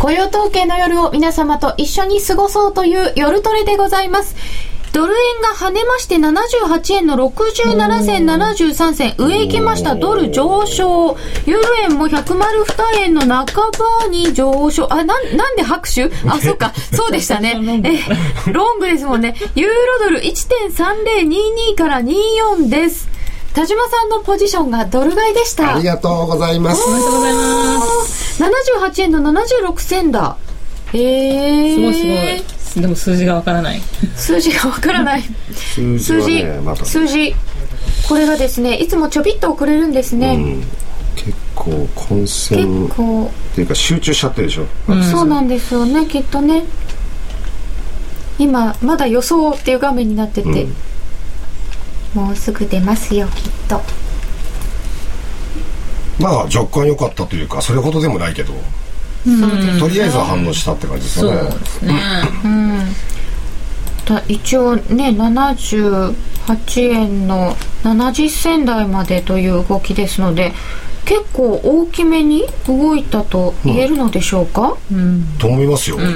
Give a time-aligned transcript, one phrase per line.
[0.00, 4.36] 雇用統計の夜を皆様と一緒に過ごそうという夜トレでございます。
[4.92, 9.14] ドル円が跳ねまして78円の67銭73銭。
[9.18, 9.96] 上行きました。
[9.96, 11.16] ドル上昇。
[11.46, 13.46] ユーロ円も102円の半
[14.02, 14.92] ばに上昇。
[14.92, 16.10] あなんなんで拍手？
[16.26, 16.72] あそうか。
[16.92, 17.58] そうでしたね。
[17.84, 19.34] えロングですもんね。
[19.56, 19.74] ユーロ
[20.04, 23.17] ドル1.3022から24です
[23.58, 25.74] 田島さんのポジションがドル買いでした。
[25.74, 26.80] ありがとうございます。
[26.88, 30.36] ありがとうございます78円の76銭だ。
[30.94, 32.82] ええー、すごいすごい。
[32.82, 33.80] でも数字がわからない。
[34.14, 35.22] 数字がわからない。
[35.98, 37.34] 数字、ねま、数字。
[38.08, 40.62] これがですねいつもちょびっと遅れるんですね、うん、
[41.16, 42.84] 結構混戦。
[42.84, 43.24] 結構。
[43.24, 46.62] っていうか集中しちゃってるでしょ、うん、そうなんですよねきっとね。
[48.38, 50.74] 今まだ予想っていう画面になってて、うん、
[52.14, 53.80] もうすぐ出ますよきっと
[56.18, 58.52] まあ若干良かったというかそれほどでもないけど
[59.78, 61.50] とりあえずは反応したって感じですよね。
[61.50, 62.00] そうですね。
[62.44, 62.78] うん。
[64.28, 66.14] 一応ね78
[66.90, 70.52] 円の70銭台までという動きですので
[71.04, 76.14] 結構大きめに動いたと言えるのでしょうか、うん、と思いますよ、うん、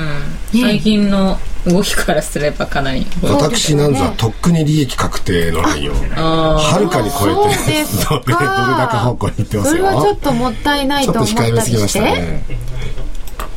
[0.52, 3.06] 最近の動きからすればかなり。
[3.22, 9.72] 私なんざとっくに利益確定のラインをはるかに超えてドル高方向に行ってますよ。
[9.72, 12.00] それはちょっともったいないと思ったりして？
[12.00, 12.44] ね。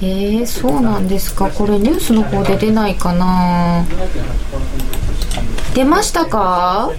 [0.02, 1.50] えー、そうなんですか。
[1.50, 3.86] これニュースの方で出ないかな
[5.76, 6.90] 出ましたか？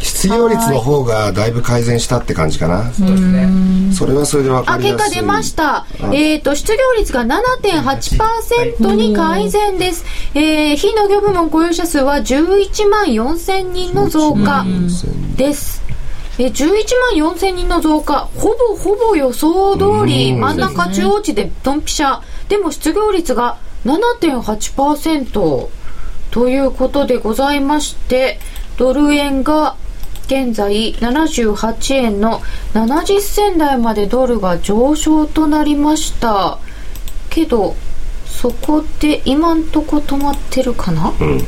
[0.00, 2.90] 失業率の方がだいぶ改善したって感じかな。
[3.92, 4.94] それはそれで分かりやすい。
[4.94, 5.86] あ結果出ました。
[6.12, 14.64] えっ、ー、と失業率が7.8%に改善です、えー、非農業部門雇用者数は11万4000人の増加
[15.36, 15.82] です。
[16.38, 16.62] え11
[17.18, 18.20] 万4000人の増加。
[18.36, 22.22] ほぼほぼ予想通り真ん中中央値でドンピシャ。
[22.48, 25.83] でも失業率が7.8%
[26.34, 28.40] ということでございまして
[28.76, 29.76] ドル円が
[30.26, 32.40] 現在78円の
[32.72, 36.58] 70銭台までドルが上昇となりました。
[37.30, 37.76] けど
[38.26, 41.40] そこで今んとこ止まってるかな、うん、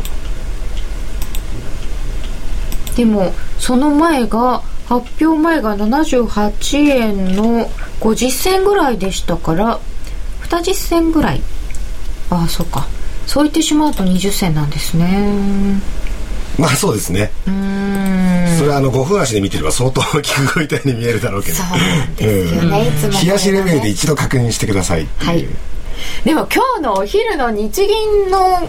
[2.94, 7.66] でもその前が発表前が78円の
[7.98, 9.80] 50銭ぐらいでしたから
[10.42, 11.40] 20銭ぐらい。
[12.30, 12.86] ああそうか
[13.26, 15.80] そう言ってしまうと20銭なんですね。
[16.58, 17.30] まあそうですね。
[18.56, 21.56] それはあの5分足で見てれば相当大きく動いたように見えるだろうけど。
[21.56, 22.54] そうなんです
[23.04, 25.06] よね、冷やしレベルで一度確認してください。
[25.18, 25.46] はい。
[26.24, 28.68] でも今日のお昼の日銀の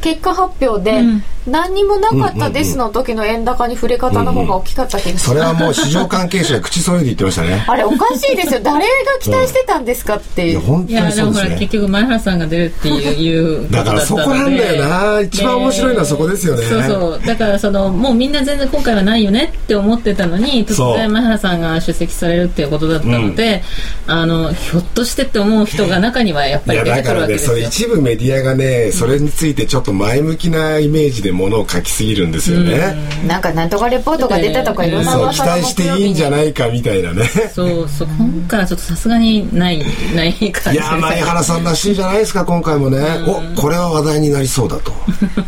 [0.00, 1.02] 結果発表で、
[1.48, 5.30] 何にもなかったですの時の円高に触れ方の方が大きかった気がす。
[5.30, 7.64] る、それはもう市場関係者が口揃えて言ってましたね。
[7.66, 8.60] あれおかしいですよ。
[8.62, 8.86] 誰が
[9.20, 10.46] 期待してたんですかって。
[10.46, 11.56] いう、いや本当にそうですね。
[11.58, 15.20] 結局前原さんが出るっていうだからそこなんだよな。
[15.20, 16.62] 一番面白いのはそこですよね。
[16.64, 16.82] そう。
[16.82, 23.62] そうだからそのもうみんな全然今回はないよねって思ってたのに突然前原さんが出席されるっていうことだったので、
[24.06, 27.58] うん、あのひょっとしてって思う人が中にはやっぱり出てくるわけですよ。
[27.58, 37.24] いやだからねそれ一部メディアがねそれについてちょっと前向きなイメージでものを書きすぎるんですよね、うん、なんかなんとかレポートが出たとかいろんな噂期待していいんじゃないかみたいなね。
[37.54, 39.82] そうそう今回はちょっとさすがにない
[40.14, 40.78] ない感じ。
[40.78, 44.92] いや前原さんらしいじゃないですか今回もね、おこれは話題になりそうだと。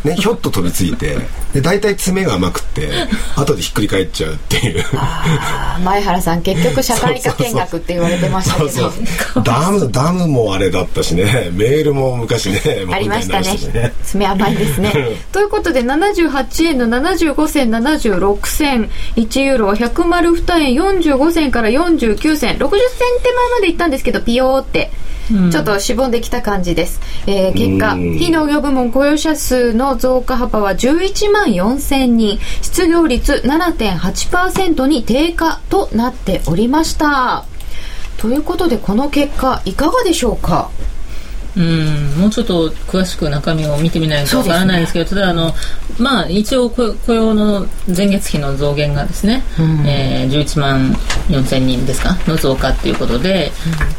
[0.05, 1.19] ねひょっと飛びついて。
[1.53, 2.89] で大体詰めが甘くって
[3.35, 4.85] 後でひっくり返っちゃうっていう。
[5.85, 8.69] 前原さん結局社会科見学って言われてましたけど。
[8.69, 8.93] そう
[9.35, 11.51] そうダムダムもあれだったしね。
[11.53, 12.61] メールも昔ね
[12.93, 13.57] ありましたね。
[14.03, 14.93] 詰め甘いですね。
[15.33, 18.91] ということで78円の75銭76銭。
[19.17, 22.57] 1ユーロは102円45銭から49銭。
[22.57, 24.91] 60銭手前までいったんですけどピヨーって。
[25.53, 32.41] ちょっとしぼんできた感じです、えー、結果非農業部門雇用者数の増加幅は11万4000人。
[32.63, 37.45] 失業率7.8%に低下となっておりました。
[38.17, 40.69] ということでこの結果いかがでしょうか？
[41.57, 45.53] うんもうちょっと詳しく中身を見てみないとわからないですけど、ね、ただあの、
[46.01, 50.93] まあ、一応雇用の前月比の増減がですね、うん、えー、11万
[51.29, 53.51] 4000人ですかの増加ということで、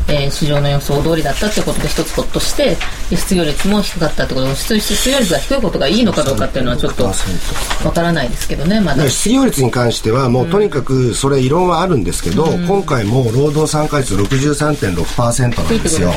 [0.07, 2.77] うん、えー、市場の予想通りだったということで一つほっとして
[3.15, 7.13] 失業率も低かったということで失業率が低いことがいいのかどうかっていうのはちょっとわ
[7.91, 9.07] からないですけどねまだ。
[9.09, 16.11] 失業率に関してはもうとにかくそれ異論はあるんですけど、うん、今回も労働参加率63.6%なんですよ。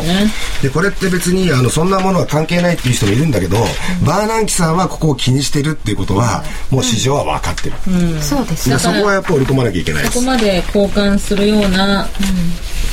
[0.63, 3.57] で、ね、これって別別にあのそんなものは関係ないっていう人もいるんだけど、
[4.05, 7.77] バーナンキさんはここを気にしてるっていうことは、もう市場は分かってる、
[8.23, 10.15] そうですでそこはやっぱ織り込まなきゃいけないです。
[10.15, 12.09] そこまで交換するような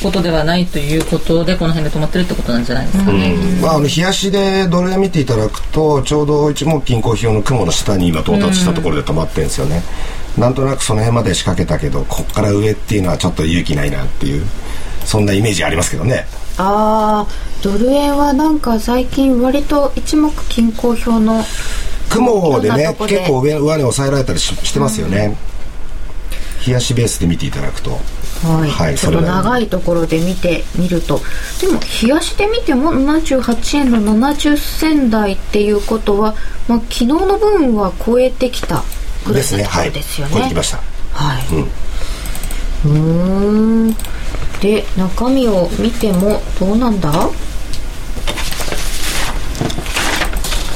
[0.02, 3.34] ことではないということでこの辺で止まってるってことなんじゃないですかね。
[3.60, 9.82] まあ、あの冷やしでドル円見ていただくとちょうど一目均衡表の雲の下に今到達したところで止まってるんですよね、
[10.36, 14.44] なんとなくその辺まで仕掛けたけどここから上っていうのはちょっと勇気ないなっていう
[15.04, 16.26] そんなイメージありますけどね。
[16.58, 21.42] ああドル円はなんか最近割と一目均衡表の
[22.12, 25.36] 雲でね結構上上に抑えられたりししてますよね、
[26.66, 27.98] 冷やしベースで見ていただくと。
[28.42, 31.20] はい、ちょっとはいそれなりに長いところで見てみると。
[31.60, 36.34] でも冷やしてみても78円の70銭台っていうことは、
[36.68, 38.82] まあ、昨日の分は超えてきた
[39.24, 39.64] ぐらいですね。
[39.64, 39.88] はい。
[39.88, 40.34] のところですよね。
[40.34, 40.78] これきました。
[41.12, 41.42] はい。
[42.86, 43.88] うん。
[43.90, 43.96] ん。
[44.60, 47.12] で中身を見てもどうなんだ？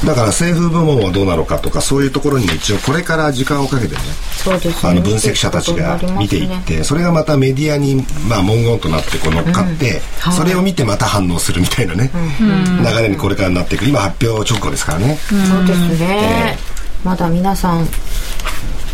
[0.05, 4.01] だから政府部門はどうなのかとかそういうところにも一応これから時間をかけてね
[4.31, 4.91] そうですね。
[4.91, 7.95] あの分析者たちが見ていって、それがまたメディアに、
[8.29, 10.33] まあ、文言となってこう乗っかって、はい。
[10.33, 13.85] それを見てまた反応するみたいなね、流れにこれからなっていく。
[13.85, 16.57] 今発表直後ですからね、そうですね、
[17.03, 17.87] まだ皆さん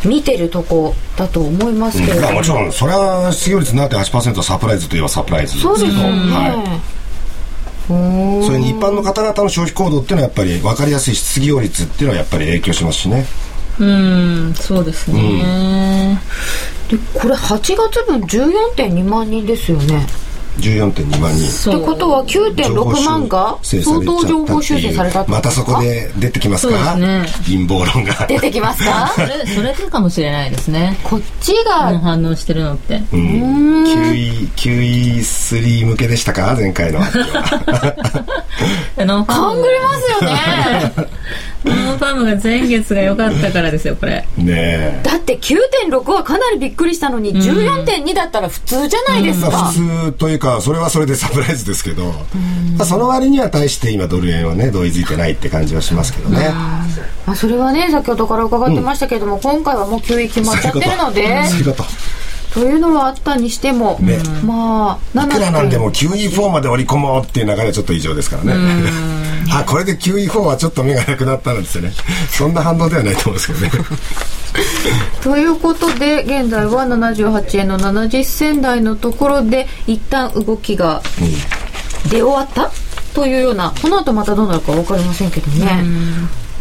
[0.06, 5.94] 見てるとこだと思いますけれども、まあ、もちろんそれは失業率7.8%はサプライズといえばサプライズですけどね、
[6.34, 7.03] はい
[7.88, 13.26] それに一般の方々の消費行動っていうのはやっぱり分かりやすい失業率っていうのはやっぱり影響しますしね。
[13.80, 16.20] うん、そうですね。
[16.90, 20.06] でこれ8月分14.2万人ですよね
[20.60, 21.72] 14.2万人。
[21.72, 27.26] ってことは9.6万が相当情報修正されたまたそこで出てきますそうかですね。
[27.46, 28.26] 陰謀論が。
[28.28, 29.08] 出てきますか？
[29.16, 30.98] それ、それでかもしれないですね。
[31.04, 33.02] こっちが反応してるのって。
[33.12, 36.56] うん、QE、QE3 向けでしたか？
[36.58, 37.00] 前回の。
[38.98, 39.90] あの、勘ぐれま
[40.20, 40.94] すよね
[41.66, 44.26] ノンファームが前月が良かったからですよ、これ。
[44.38, 45.02] ねえ。
[45.04, 52.06] だって9.6はかなりびっくりしたのに14.2だったら普通じゃないですか、まあ普通というか、それはそれでサプライズですけど、
[52.78, 56.50] まあその割には対して今ドル円はね、同意づいてないって感じはしますけどね。
[57.26, 61.86] まあ、それはね先ほどから伺ってましたけれども、今回はもう9位決まっちゃってるのでそういうこと。
[62.54, 68.54] というのはあったにしても、ねまあいくらなんでも7 QE4 まで織り込もうっていう流れはちょっと異常ですからね。
[69.52, 71.92] あ、これで QE4 はちょっと目がなくなったんですよね。
[72.30, 73.72] そんな反応ではないと思うんですけどね。
[75.24, 81.02] ということで現在は78円の70銭台のところで一旦動きが
[82.10, 82.72] 出終わった
[83.16, 85.84] というようなこの後またどうなるか分かりませんけどね。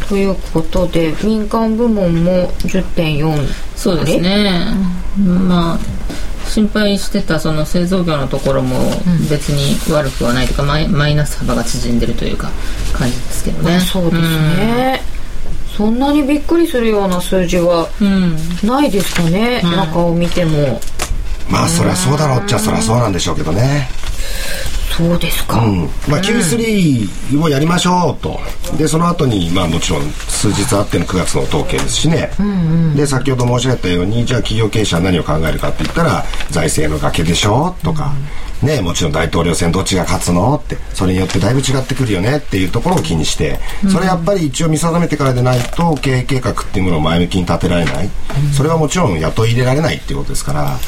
[0.09, 3.47] ということで民間部門も10.4
[3.77, 4.51] そうですね。
[5.19, 5.79] まあ、
[6.49, 8.79] 心配してたその製造業のところも
[9.31, 12.51] 別に悪くはないというか、マイマイナス幅が縮んでるというか
[12.93, 13.81] 感じですけどね。
[13.81, 15.03] そうですね、
[15.77, 18.37] そんなにびっくりするような数字はうん。
[18.63, 20.81] ないですかね、中を見ても
[21.51, 23.89] まあそりゃそうだろうっちゃそりゃそうなんでしょうけどね。
[24.97, 25.79] そうですか、うん。
[26.09, 28.39] まあ、Q3 をやりましょうと。
[28.77, 32.31] でその後にまあもちろん数日あっての9月の統計ですしね、
[32.97, 38.13] で先ほど申し上げたようにじゃあ企業経営者は何を考えるかって言ったら財政の崖でしょとか、
[38.63, 43.59] ね、もちろん大統領選どっちが勝つのってそれによってだいぶ違ってくるよねっていうところを気にして
[43.91, 48.11] それやっぱり一応見定めてからでないと経営計画っていうものを前向きに立てられない、
[48.57, 50.79] それはもちろん雇い入れられないっていうことですから。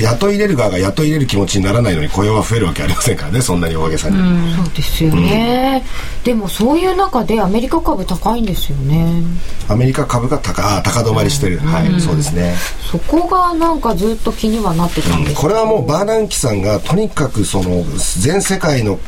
[0.00, 4.16] 雇い入れる側が雇い入れる気持ちにならないのに雇用は増えるわけありませんからねそんなに大げさに。
[4.56, 5.84] そうですよね、
[6.24, 9.22] でもそういう中でアメリカ株高いんですよね。
[9.68, 12.54] アメリカ株が高あ高止まりしてる、はい、そうですね、
[12.90, 17.84] そこがなんかずっと気にはなってたんですこれはもうバーナンキさんがとにかくその
[18.20, 18.98] 全世界の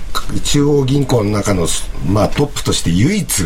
[0.44, 1.66] 中央銀行の中の、
[2.06, 3.42] まあ、トップとして唯一、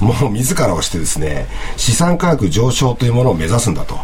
[0.00, 3.98] もう自らをしてですね資産価格上昇というものを目指すんだと、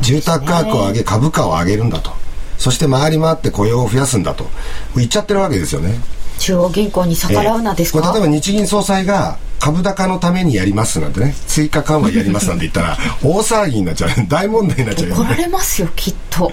[0.00, 2.10] 住宅価格を上げ株価を上げるんだと。
[2.58, 4.46] そして回り回って雇用を増やすんだと。
[4.94, 5.98] 言っちゃってるわけですよね。
[6.38, 14.10] 中央銀行に逆らうなですか、これ例えば日銀総裁が株高のためにやりますなんてね追加緩和やりますなんて言ったら 大騒ぎになっちゃう。
[14.26, 16.50] 大問題になっちゃうよ怒らねれますよきっと。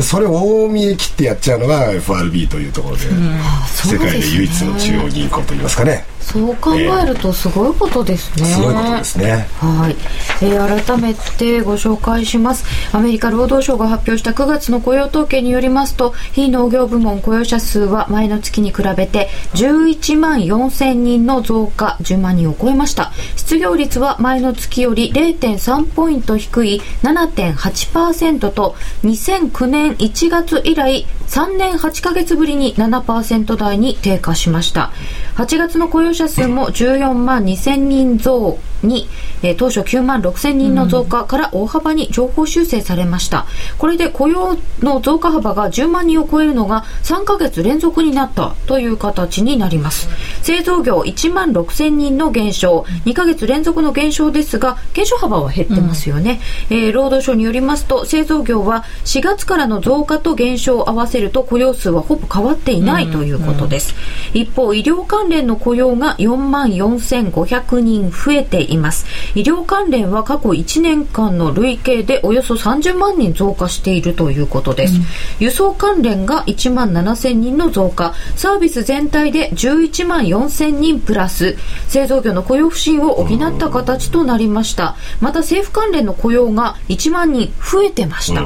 [0.00, 3.92] それを大見え切ってやっちゃうのが FRB というところで、そうですね。
[3.92, 6.04] 世界で唯一の中央銀行といいますかね。
[6.22, 9.48] そう考えるとすごいことですね、すごいことですね。
[9.58, 9.96] はい、
[10.40, 12.64] えー改めてご紹介します。
[12.92, 23.12] アメリカ労働省が発表した9月の雇用統計によりますと非農業部門雇用者数は前の月に比べて11万4000人の増加10万人をを超えました。
[23.36, 34.92] 失業率は前の月より0.3ポイント低い7.8%と2009年1月以来3年8ヶ月ぶりに7%台に低下しました。
[35.36, 38.58] 8月の雇用者数も14万2000人増。
[38.82, 39.08] に、
[39.42, 43.46] えー、当初9万6000人の増加から大幅に上方修正されました、
[43.78, 50.08] これで雇用の増加幅が10万人を超えるのが3ヶ月連続になったという形になります。
[50.42, 63.94] 製造業1万6000人の減少2ヶ月連続の減少ですが減少幅は減ってますよね、うん、えー、労働省によりますと製造業は4月からの増加と減少を合わせると雇用数はほぼ変わっていないということです、
[64.34, 69.06] うんうん、一方医療関連の雇用が4万4500人増えています。
[69.34, 75.02] 医療関連は過去1年間の累計でおよそ30万人増加しているということです、うん、
[75.38, 78.14] 輸送関連が1万7000人の増加。
[78.36, 81.56] サービス全体で11万4000人プラス。
[81.88, 84.96] 製造業の雇用不振を補った形となりました。
[85.20, 88.44] また政府関連の雇用が1万人増えてました、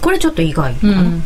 [0.00, 1.22] これちょっと意外かな、うん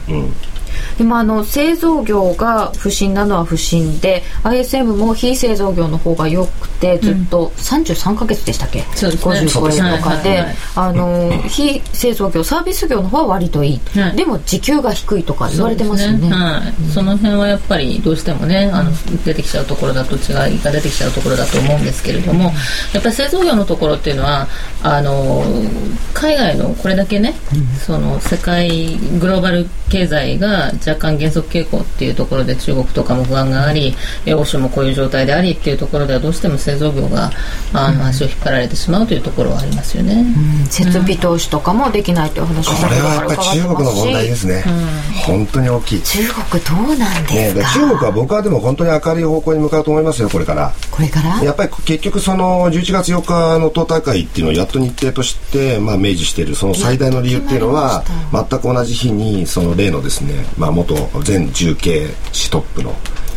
[0.99, 18.91] でもあの製造業が不振なのは不振で ISM も非製造業の方が良くてずっと33か月でしたっけ、うん、そうですね、50とかで、あの非製造業サービス業の方は割といい、はい、でも時給が低いとか言われてますよね、ね、はい、その辺はやっぱりどうしてもねあの
[19.25, 22.53] 出てきちゃうところだと違いが出てきちゃうところだと思うんですけれども
[22.93, 24.49] やっぱり製造業のところっていうのは
[24.83, 25.45] あの
[26.15, 27.35] 海外のこれだけね、
[27.85, 33.95] その世界グローバル経済が若干減速傾向っていうところで中国とかも不安があり
[34.35, 37.31] 欧州もこういう状態でありっていうところではどうしても製造業が
[37.73, 40.25] あの足を引っ張られてしまうというところはありますよね、
[40.61, 46.03] うん、設備投資とかもできないという話をこれはやっぱり中国の問題ですね、うん、本当に大きい。
[46.03, 46.19] 中
[46.51, 50.73] 国どうなんですか、ね、中国は僕はでも本当に明るい方向に向かうと思いますよこれから。
[50.91, 51.43] これから？
[51.43, 60.95] やっぱり結局その11月4日の党大会っていうのをやっと日程として、まあ、明示しているその最大の理由っていうのは全く同じ日にその例のですね、まあ、元
[61.27, 62.95] 前重慶市トップの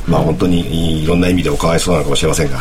[0.07, 2.59] まあ、本当にいろんな意味でおかわいそうなのかもしれませんが、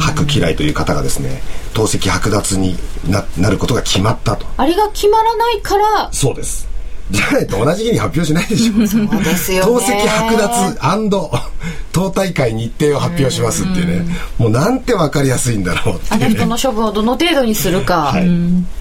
[0.00, 1.42] 白嫌いという方がですね
[1.72, 2.76] 党籍剥奪に
[3.08, 4.46] ななることが決まったと。
[4.56, 6.68] あれが決まらないからそうです
[7.10, 8.86] じゃないと同じ日に発表しないでしょ。
[8.86, 11.54] そうですよ、ね、党籍剥奪
[11.92, 14.16] 党大会日程を発表しますっていうね。
[14.36, 18.24] もうなんて分かりやすいんだろうっていう、ね、あの人の処分をどの程度にするか、はい、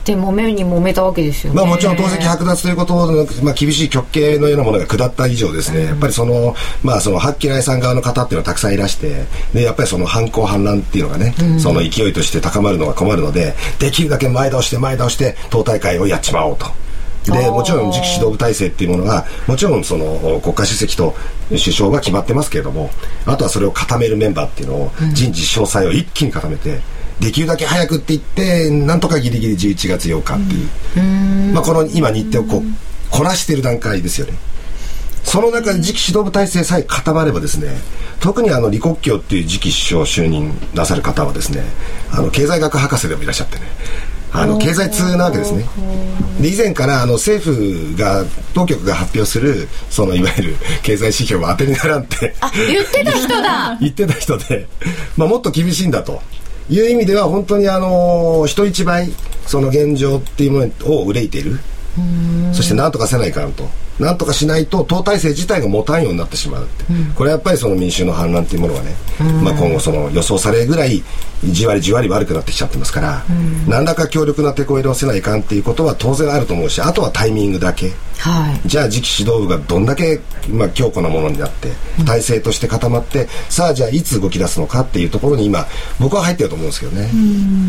[0.05, 16.65] で揉めに揉めたわけですよね、まあ、もちろん党籍剥奪ということを、まあ、厳しい極刑のようなものが下った以上ですね、うん、やっぱりそのまあその八嫌いさん側の方っていうのはたくさんいらしてでやっぱりその反抗反乱っていうのがね、うん、その勢いとして高まるのが困るのでできるだけ前倒して前倒して党大会をやっちまおうと。
[17.25, 21.15] でもちろん次期指導部体制っていうものがもちろんその国家主席と
[21.49, 22.89] 首相が決まってますけれども
[23.25, 26.81] あとはそれを固めるメンバーっていうのを人事詳細を一気に固めて。
[27.19, 32.63] できるだけ早くって言ってなんとかギリギリ11月8日っていう、まあ、この今日程をこう
[33.11, 34.33] こなしている段階ですよね。
[35.23, 37.69] その中で次期指導部体制さえ固まればですね
[38.19, 41.63] 特にあの李克強っていう次期首相就任なさる方はですね
[42.11, 43.61] あの経済学博士でもいらっしゃってね
[44.33, 45.63] あの経済通なわけですね。
[46.41, 53.77] で以前からあの政府が当局が発表するそのいわゆる経済指標は当てにならんってあ言ってた人だ。
[53.81, 54.67] 言ってた人で、
[55.15, 56.21] まあ、もっと厳しいんだと。
[56.69, 59.13] いう意味では本当にあの人一倍
[59.45, 61.59] その現状っていうものを憂いている。
[62.53, 68.95] そして何とかせないかんとなんとかしないと党体制自体が持たんようになってしまう、うん、これはやっぱりその民衆の反乱というものがね、
[69.43, 71.03] まあ、今後その予想されるぐらい
[71.51, 73.23] じわりじわり悪くなってきちゃってますから、
[73.67, 81.69] 何らか強力な手こ入れをせないかんっていうことは当然あると思うしあとはタイミングだけ、はい、じゃあ次期指導部がどんだけ、まあ、強固なものになって
[82.05, 85.65] 体制として固まって、さあじゃあいつ動き出すのかっていうところに今
[85.99, 87.09] 僕は入ってると思うんですけどね。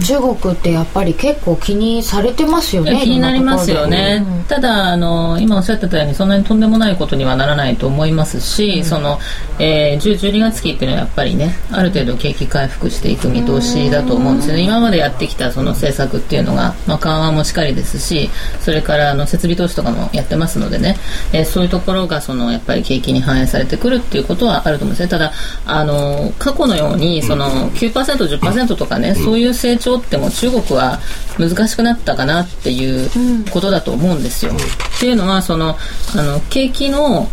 [0.06, 9.18] 中国ってやっぱり結構気にされてますよね気になりますよね、ただあの今おっしゃってたようにそんなにとんでもないことにはならないと思いますし、うん、その、
[9.59, 14.62] えー、10、12月期っていうのはやっぱりねある程度景気回復していく見通しだと思うんですよね。
[14.62, 18.30] 今までやってきたその政策っていうのが、まあ、緩和もしっかりですし
[18.61, 20.97] それからあの設備投資とかもやってますのでね、
[21.33, 25.09] えー、そういうところがそのやっぱり景気に反映されてくるっていうことはあると思うんですね。
[25.09, 25.33] ただ
[25.66, 31.00] あの過去のようにその 9%10% とかねそういう成長っても中国は
[31.38, 33.11] 難しくなったかなっていう
[33.50, 34.52] ことだと思うんですよ。
[34.52, 35.76] っていうのはその
[36.16, 37.28] あの景気の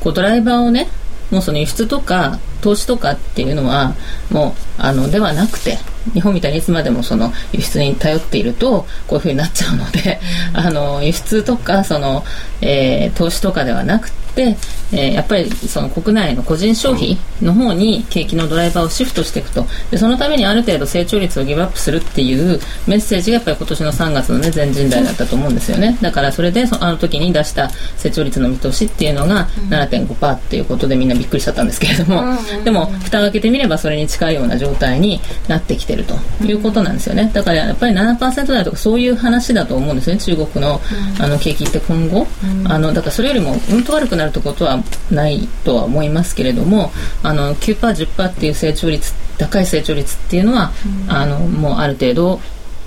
[0.00, 0.88] こうドライバーをね
[1.30, 3.94] もうその輸出とか投資とかっていうのは
[4.30, 5.76] もうあのではなくて
[6.14, 10.20] 日本みたいにいつまでもその輸出に頼っているとこういうふうになっちゃうので、
[10.54, 12.24] あの輸出とかその、
[12.62, 19.64] えー、投資とかではなく、えー、やっぱりその国内の個人消費の方に景気のドライバーをシフトしていくと。
[19.90, 25.96] でそのためにある程度成長率をギブアップするっていうメッセージがやっぱり今年の3月の、ね、全人代だったと思うんですよね。
[26.00, 37.30] だからそれでそあの時に出した成長率の見通しっていうのが7.5%っていうことでみんなびっくりしちゃったんですけれども、でも蓋を開けてみればそれに近いような状態になってきてるということなんですよね。
[37.32, 40.18] だからやっぱり7%台とかそういう話だと思うんですね。
[40.18, 40.80] 中国の
[41.18, 42.26] あの景気って今後。
[42.66, 46.92] あのだからそれよりもうんと悪くなるってことはないとは思いますけれども
[47.22, 50.72] あの 9%10% っていう成長率高い成長率っていうのは、
[51.08, 52.40] あのもうある程度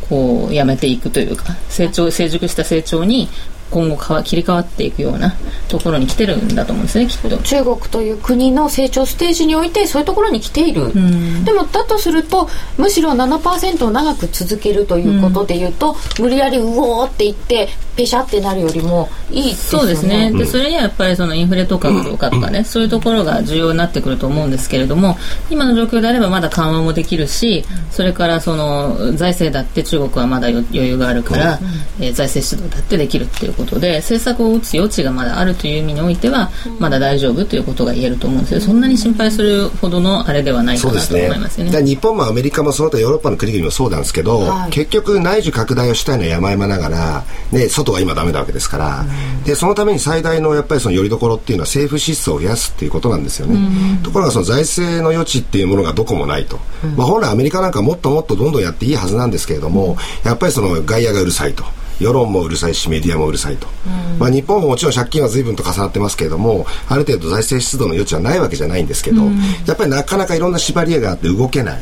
[0.10, 3.28] こうやめていくというか成長成熟した成長に
[3.70, 5.34] 今後か切り替わっていくような
[5.68, 7.38] ところに来てるんだと思うんですねきっと。
[7.38, 19.86] 中国という国の成長ステージにおいてそういうところに来ている、うん、でもだとするとむしろ7%を長く続けるということでいうと、うん、無理やりうおーって言ってペシャってなるよりもいいですよね。
[19.86, 20.32] そうですね。
[20.32, 25.18] でそれにはやっぱりそのインフレとかどうかとかね、そういうところが重要になってくると思うんですけれども
[25.50, 31.60] 今の状況であればまだ緩和もできるしそれからその財政だって中国はまだ余裕があるから、
[31.98, 36.50] うん、えー、財政出動だってできるっていうことで政策を打つ余地がまだあるという意味においては
[36.80, 41.72] まだ大丈夫ということが言えると思うんですけどそんなに心配するほどのあれではないかなと思いますよね。
[41.72, 41.84] ね。
[41.84, 53.56] 日本もアメリカもその他ヨーロッパの国々もそうなんですけど、はい、結局内需拡大をしたいのは山々ながら、ね、外は今ダメなわけですから、うん、でそのために最大のやっぱりそのよりどころっていうのは政府支出を増やすっていうことなんですよね。
[53.56, 61.64] うん、ところがその財政の余地っていうものがどこもないと、うん、まあ、本来アメリカなんかもっともっとどんどんやっていいはずなんですけれども、やっぱりその外野がうるさいと。
[62.00, 71.82] 世論もうるさいしメディアもうるさいと、うん、まあ、日本ももちろん借金は随分と重なってますけれどもある程度財政出動の余地はないわけじゃないんですけど、うん、やっぱりなかなかいろんな縛りがあって動けない。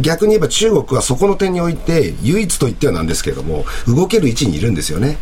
[0.00, 5.18] 逆に言えば中国はそこの点において唯一と言ってはなんですけれども動ける位置にいるんですよね。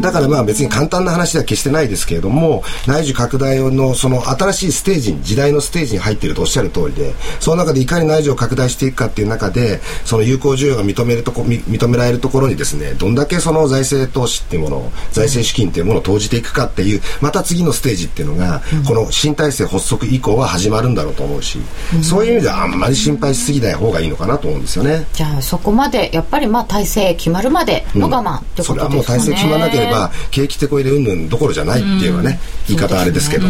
[0.00, 21.58] だからまあ別に簡単な話では決してないですけれども内需拡大のその新しいステージに時代のステージに入っているとおっしゃる通りでその中でいかに内需を拡大していくかっていう中でその有効需要が認めるとこ認められるところにですねどんだけその財政投資っていうものを財政資金っていうものを投じていくかっていうまた次のステージっていうのが、この新体制発足以降は始まるんだろうと思うし、
[22.02, 25.06] そういう意味ではあんまり心配しすぎない方がいいのかなと思うんですよね。
[25.12, 33.46] じゃあそこまでやっぱりまあ体制決まるまでの我慢ってことですね、それはもう体制決まらなければ景気てこ入れうんぬんどころじゃないっていうのはね、言い方あれですけど。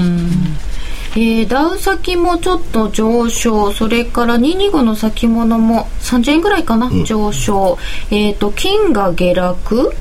[1.17, 7.79] えー、ダウ先もちょっと上昇、それから225の先物も30円ぐらいかな、うん、上昇。
[8.12, 9.93] えっ、ー、と、金が下落。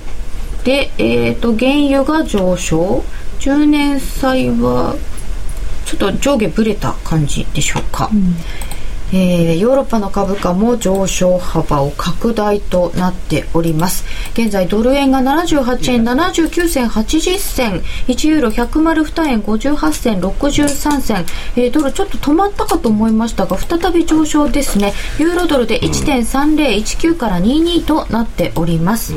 [0.63, 3.03] で、えっ、ー、と、原油が上昇。
[3.39, 4.95] 10年債は、
[5.85, 8.07] ちょっと上下ぶれた感じでしょうか。
[8.13, 8.35] うん
[9.11, 14.05] えー、ヨーロッパの株価も上昇幅を拡大となっております。
[14.33, 24.93] 現在ドル円が78円79銭80銭1ユーロ102円58銭63銭、えー、ドルちょっと止まったかと思いましたが再び上昇ですね。
[25.17, 29.13] ユーロドルで1.3019から22となっております、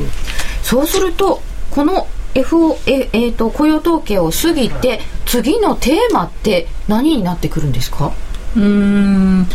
[0.63, 8.13] そうするとこの FO ええーと雇用統計を過ぎて次のテーマって何になってくるんですか？
[8.57, 9.47] うん。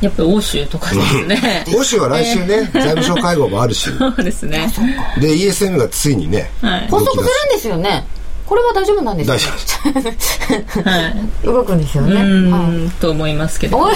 [0.00, 1.64] やっぱり欧州とかですね。
[1.76, 3.90] 欧州は来週ね、財務省会合もあるし。
[3.90, 4.72] そうですね。
[5.20, 7.24] で、ESM がついにね、はい、発足するん
[7.56, 8.06] ですよね。
[8.48, 11.08] これは大丈夫なんですか大丈夫は
[11.42, 11.46] い。
[11.46, 12.14] 動くんですよね。
[12.14, 13.90] うん、と思いますけど。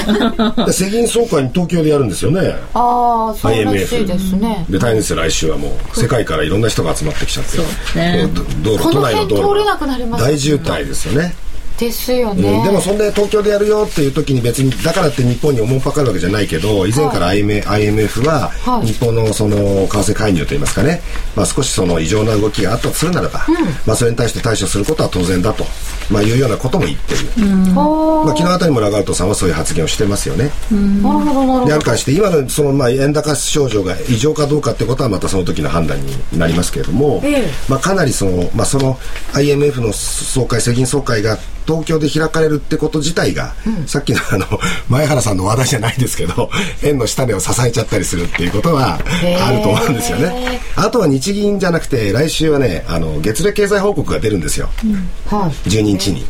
[0.70, 2.56] 世銀 総会に東京でやるんですよね。
[2.74, 4.66] ああ、そうらしいですね。
[4.68, 7.56] で、大変ですよ、来週はもう、世界からいろんな人が集まってきちゃって。
[7.56, 8.28] そうですね。
[8.62, 10.18] 道路、都内の道路。
[10.18, 11.34] 大渋滞ですよね。
[11.78, 18.50] ですよね、うん、でもそんで東京でやるよっていう時に別にだからって日本におもんぱかるわけじゃないけど以前から IMF は
[18.84, 21.00] 日本のその為替介入といいますかね、
[21.36, 23.54] まあ、少しその異常な動きがあったとするならば、うん、
[23.86, 25.64] まあ、それに対して対処することは当然だと、
[26.10, 30.50] まあ、いうようなことも言ってる、うん、まあ、昨日あたりもラガルトさんはそういう発言をしてますよね。
[30.70, 31.66] なるほどなるほど。
[31.66, 38.98] であるからして今のそのまあ円高症状が異常かどうかってことはまたその時の判断になりますけれども、ええ、まあ、かなりその,、まあ、その
[39.32, 44.46] IMF の総会世銀総会が東京で開かれるってこと自体が、うん、さっきのあの
[44.88, 46.50] 前原さんの話題じゃないですけど
[46.82, 48.98] 円の下値を支えちゃったりするっていうことは
[49.40, 50.60] あると思うんですよね。
[50.76, 55.10] あとは日銀じゃなくて来週はねあの月例経済報告が出るんですよ、うん。
[55.26, 56.24] はい、12日に。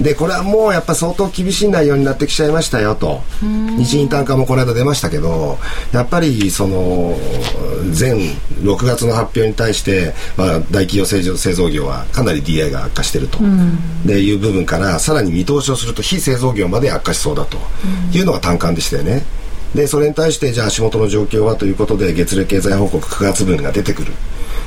[0.00, 3.22] でこれはもうやっぱ相当厳しい内容になってきちゃいましたよと。
[3.42, 5.58] 日銀単価もこの間出ましたけど
[5.92, 7.16] やっぱりその
[7.98, 8.12] 前
[8.62, 13.38] 6月の発表に対して、まあ、大企業製造業はかなり DI が悪化してると、
[14.04, 17.58] でいう部分分からさらに見通しをすると非製造業まで悪化しそうだと。
[18.12, 19.22] いうのが単管でしたよね。
[19.74, 24.12] でそれに対してじゃあ足元の状況はということで月例経済報告9月分が出てくる。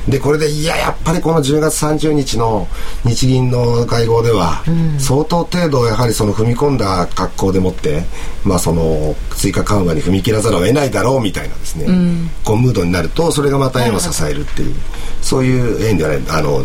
[0.08, 2.66] でこれでいややっぱりこの10月30日の
[3.04, 4.64] 日銀の会合では、
[4.98, 8.02] 相当程度やはりその踏み込んだ格好でもって、
[8.44, 14.74] まあ、その追加緩和に踏み切らざるを得ないだろうみたいなですね、うん、こうムードになるとそれがまた円を支えるっていう
[15.20, 16.22] そういう円ではない。
[16.30, 16.64] あの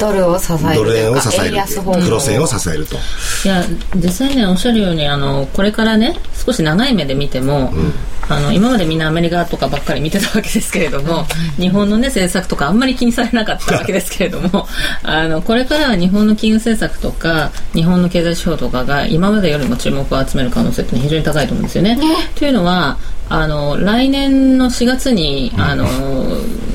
[0.00, 1.56] ドルを支えるドル円を支える
[2.04, 2.96] 黒線を支えると。
[3.44, 3.62] いや
[3.96, 7.92] 実際ねおっしゃるようにあのこれからね少し長い目で見ても、うん、
[8.28, 11.24] あの今までみんなアメリカとかばっかり見てたわけですけれども、
[11.56, 14.66] 日本のね政策とかあんまり気にされなかったわけですけれども
[15.02, 21.96] あのこれからは日本の金融政策とか日本の経済指標とかが今までよりも注目を集める可能性って非常に高いと思うんですよね。
[21.96, 22.02] ね。
[22.34, 25.86] というのはあの来年の4月に、あの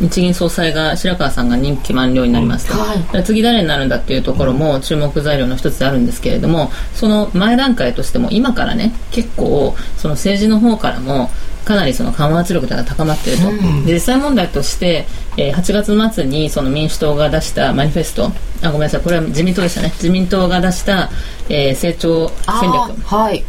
[0.02, 11.30] 日銀総裁が白川さんが任期満了になりますと、はい、次誰になるんだっていうところも注目材料の一つであるんですけれどもその前段階としても今からね結構その政治の方からも
[11.66, 15.06] かなりその緩和圧力が高まっていると、うん、で実際問題として、
[15.38, 18.32] えー、8月末にその民主党が出したマニフェスト。
[18.62, 19.90] あごめんなさいこれは自民党でしたね。
[19.94, 21.10] 自民党が出した、
[21.48, 23.44] えー、成長戦略、はい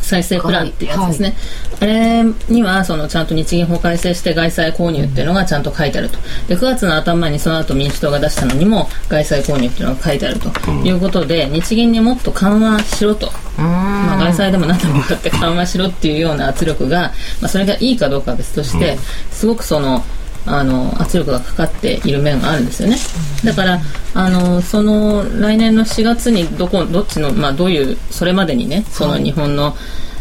[0.00, 1.34] 再生プランっていうやつですね、
[1.80, 6.18] はい、あれにはそのちゃんと日銀法改正して外債購入っていうのがちゃんと書いてあると。
[6.48, 10.50] で9月の頭にその後民主党が出したのにも外債購入っていうのが書いてあると。
[10.84, 18.98] いうことで、日銀にもっと緩和しろと、まあ、外債でも何でもかって緩和しろっていうような圧力が、まあ、それがいいかどうかは別として
[19.30, 20.04] すごくその
[20.46, 22.96] あの圧力がかかっている面があるんですよね。
[23.44, 23.80] だから
[24.14, 29.74] あのその来年の4月にどこどっちの、まあ、どういうそれまでにねその日本の、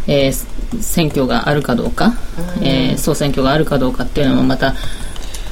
[0.08, 2.14] えー、選挙があるかどうか、
[2.62, 4.76] えー、総選挙があるかどうかっていうのもまた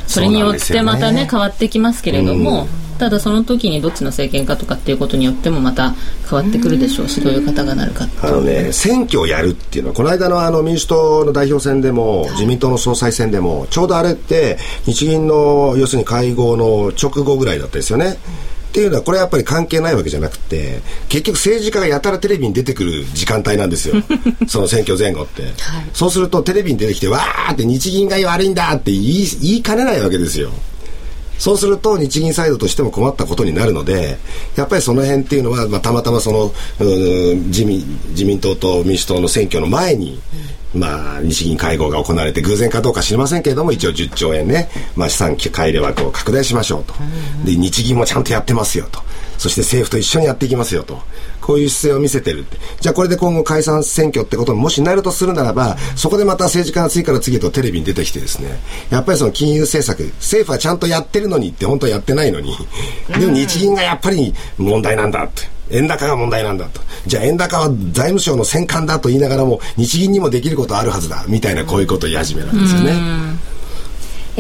[0.08, 2.68] それによってまたね変わってきますけれども、
[3.02, 5.96] ただその時にどっちの政権かとかっていうことによってもまた
[6.30, 18.18] 変わってくるでしょうしどういう方がなるかあのね選挙をやるっていうのはこの間のあの民主党の代表選でも自民党の総裁選でもちょうどあれって日銀の要するに会合の直後ぐらいだったですよね。
[18.70, 23.96] っていうのはこれはやっぱり関係ないわけじゃなくて結局政治家がやたらテレビに出てくる時間帯なんですよ。
[24.48, 25.54] その選挙前後って、はい、
[25.92, 30.52] そうするとテレビに出てきてわーって日銀が悪いんだって言い言いかねないわけですよ
[31.42, 34.20] そうすると日銀サイドとしても困ったことになるので、
[34.56, 36.54] やっぱりその辺っていうのは、まあ、たまたまその
[37.48, 40.22] 自民自民党と民主党の選挙の前に、
[40.76, 46.94] まあ、日銀会合が行われて偶然かどうか知りませんけれども一応10兆円ね、まあ、資産改良枠を拡大しましょうと。
[47.44, 49.02] で日銀もちゃんとやってますよと。
[49.42, 51.02] そして政府と一緒にやっていきますよと。
[51.42, 52.58] こういう姿勢を見せてるって。
[52.80, 58.60] じゃあこれで今後解散選挙ってことにもしなるとするならばそこでまた政治家が次から次へとテレビに出てきてですね。
[58.92, 62.56] やっぱりその金融政策政府はちゃんとやってるのにって本当はやってないのに。
[63.10, 65.50] でも日銀がやっぱり問題なんだって。
[65.72, 66.80] 円高が問題なんだと。
[67.08, 71.26] じゃあ円高は財務省の戦艦だと言いながらも日銀にもできることあるはずだ。
[71.28, 73.51] みたいなこういうことを言い始めるんですよね。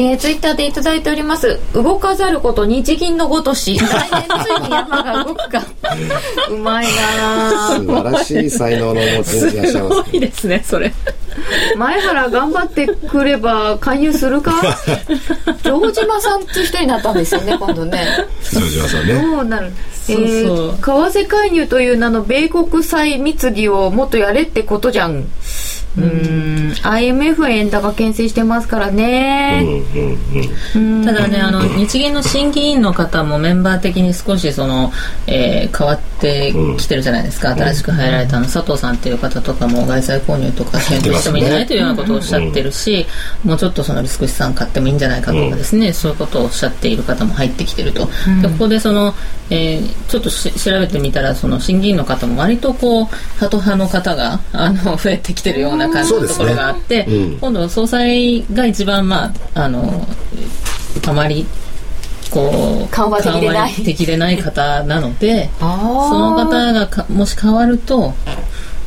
[0.01, 1.59] えー、ツイッターでいただいております。
[1.73, 3.77] 動かざること日銀のごとし。
[3.77, 5.61] 来年ついに山が動くか。
[6.49, 10.91] うまいな素晴らしい才能の持ち主いらっしゃいます、すごいですねそれ。
[11.77, 14.53] 前原頑張ってくれば勧誘するか？
[15.61, 18.07] 城島さんっていう人になったんですよね今度ね。
[18.41, 19.13] 城島さんね。
[19.13, 19.71] どうなる。
[20.09, 25.25] えー、為替介入という名の米国債密議をもっとやれってことじゃん
[25.97, 26.73] うん。
[26.83, 29.83] IMF は円高牽制してますからね、
[31.05, 34.91] ただねあの日銀の審議員の方もメンバー的に少しその、
[35.27, 43.05] えー、変わってきてるじゃないですか、新しく入られたの佐藤さんっていう方とかも外債購入とか検討してもいいんじゃないというようなことをおっしゃってるし、
[43.43, 48.05] もうちょっとそのリスク資産買ってもいいんじゃないかとかですね、そういうことをおっしゃっている方も入ってきてると、
[48.41, 49.13] でここでその、
[49.49, 53.05] えー、ちょっと調べてみたらその審議員の方も割とこう
[53.37, 60.07] ハト派の方があの増えてきてるようなな感じのところがあって、ねうん、今度総裁が一番まああの
[61.07, 61.45] あまり
[62.31, 63.73] こう緩和的でない。
[63.73, 68.13] 的でない方なのでその方がかもし変わると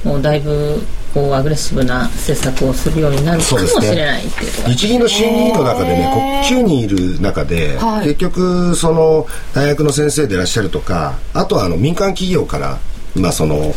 [0.05, 0.83] もうだいぶ
[1.15, 12.79] こうアグレッシブな政策をするようになるかもしれないっていう、ね、日銀の審議員の中でね国級にいる中で、はい、結局その大学の先生でいらっしゃるとかあとはあの民間企業から
[13.17, 13.75] まあその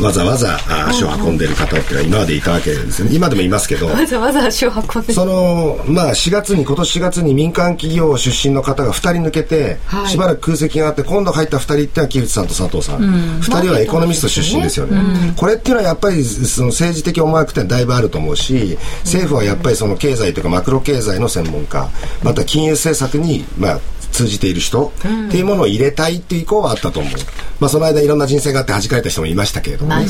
[0.00, 3.10] わざわざ足を運んでる方っていうのは今までいたわけですね。
[3.12, 21.88] 今でもいますけどわざわざ足を運んでそのまあ4月に今年4月に民間企業出身の方が2人抜けて、はい、しばらく空席があって今度入った2人ってのは木内さんと佐藤さん、うん、2人はエコノミスト出身ですよね、うん、これっていうのはやっぱりその政治的思惑ってだいぶあると思うし政府はやっぱりその経済というかマクロ経済の専門家
[22.22, 23.80] また金融政策にまあ
[24.14, 27.12] 通じている人、っていうものを入れたいっていう意向はあったと思う。
[27.60, 30.06] まあ、その間いろんな人生があって弾かれた人もいましたけれども、ね、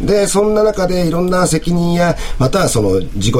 [0.00, 3.34] うん、でそんな中でいろんな責任やまたはその自己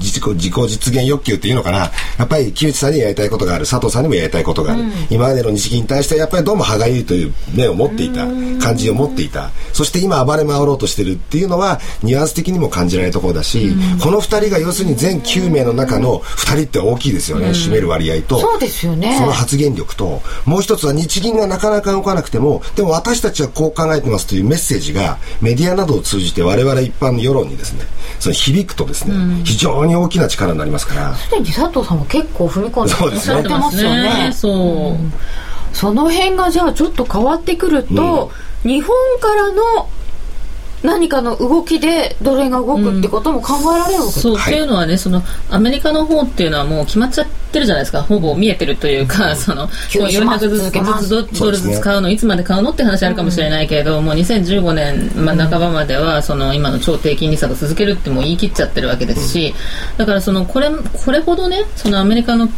[0.00, 1.90] 自己自己実現欲求っていうのかな。
[2.18, 3.66] やっぱり木内さんにやりたいことがある。
[3.66, 8.26] 佐藤さんにもやりたいことがある、うん、今までの日銀に対してやっぱりどうも歯がゆいという目を持っていた。
[8.58, 9.50] 感じを持っていた。
[9.72, 13.72] そして今暴れ回ろうとしてるっていうのはニュアンス的にも感じられるところだし、
[14.02, 18.38] この2人が要するに全9名の中の2人って大きいですよね、占める割合と。
[18.40, 19.16] そうですよね。
[19.18, 27.84] その発言力ともう一つは日銀がなかなか動かなくてもでも私たちはこう考えてますというメッセージがメディアなどを通じて我々一般の世論にですね
[28.18, 31.14] その響くとですね、うん、非常に大きな力になりますから。
[31.14, 34.32] すでに佐藤さんも結構踏み込んでされてますよね。
[34.32, 34.54] そう、
[34.92, 35.12] うん、
[35.72, 38.30] その辺がじゃあちょっと変わってくると、
[38.64, 39.88] うん、日本からの
[40.82, 44.22] 何かの動きでドル円が動くってことも考えられるわけです。
[44.22, 48.02] か、うん、そう、っていうのはねそのアメリカの方っていうのはもう決まっちゃってるじゃないですか。
[48.02, 59.54] ほぼ見えてるというか、うん、その400ずつドルずつ買うの、いつまで買うのって話あるかもしれないけれど、うん、もう2015年、まあ、半ばまではその今の超低金利差が続けるってもう言い切っちゃってるわけですし、
[59.96, 60.70] だからそのこれ
[61.04, 62.48] これほどねそのアメリカの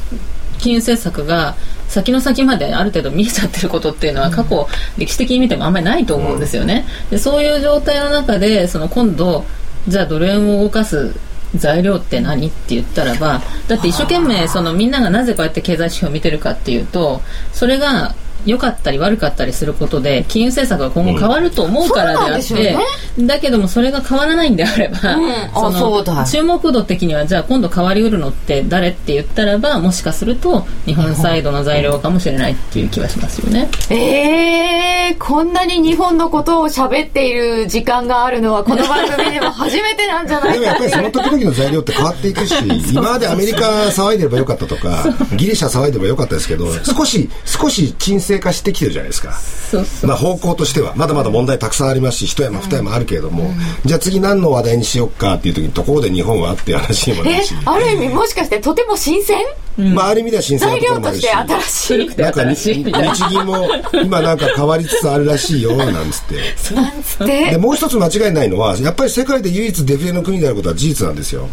[0.59, 1.57] 金融政策が
[1.91, 6.87] 先の先まである程度見えちゃってることっていうのは過去、歴史的に見てもあんまりないと思うんですよね。
[7.11, 9.45] でそういう状態の中でその今度
[9.89, 11.13] じゃあドル円を動かす
[11.57, 17.23] 材料って何って言ったらばだって一生懸命そのみんながなぜこうやって経済指標を見てるかっていうと
[17.53, 18.15] それが
[18.47, 33.69] 良かったり悪かったりすることで金融政策が今後変わると思うからであって、うんね、だけどもそれが変わらないんであれば、うん、その注目度的にはじゃあ今度変わりうるのって誰って言ったらばもしかすると日本サイドの材料かもしれないっていう気はしますよね。
[33.91, 42.55] えー、こんなに日本のことを喋っている時間があるのはこの番組でも初めてなんじゃないかでもやっぱりその時々の材料って変わっていくし
[42.93, 45.05] 今までアメリカ騒いでればよかったとか
[45.37, 50.07] ギリシャ騒いでればよかったですけど少し少し沈静化してきてるじゃないですか。
[50.07, 50.95] まあ方向としては。
[50.95, 57.55] まだまだ問題たくさんありますし一山二山あるけれども、うん、じゃあ次何の話題にしようかっていう時にところで日本はっていう話にもなるし。
[57.65, 59.39] ある意味もしかしてとても新鮮？
[59.77, 61.23] まあ、ある意味では新鮮なところもあるし。
[61.23, 62.15] 材料として新しい。
[62.17, 63.69] なんか日銀も
[64.05, 66.75] 今なんか変わりつつあるらしいよなんつって。
[66.75, 67.51] なんつって？
[67.53, 71.49] でもう一つ間違いないのはやっぱり世界で唯一デフレの国であることは事実なんですよ、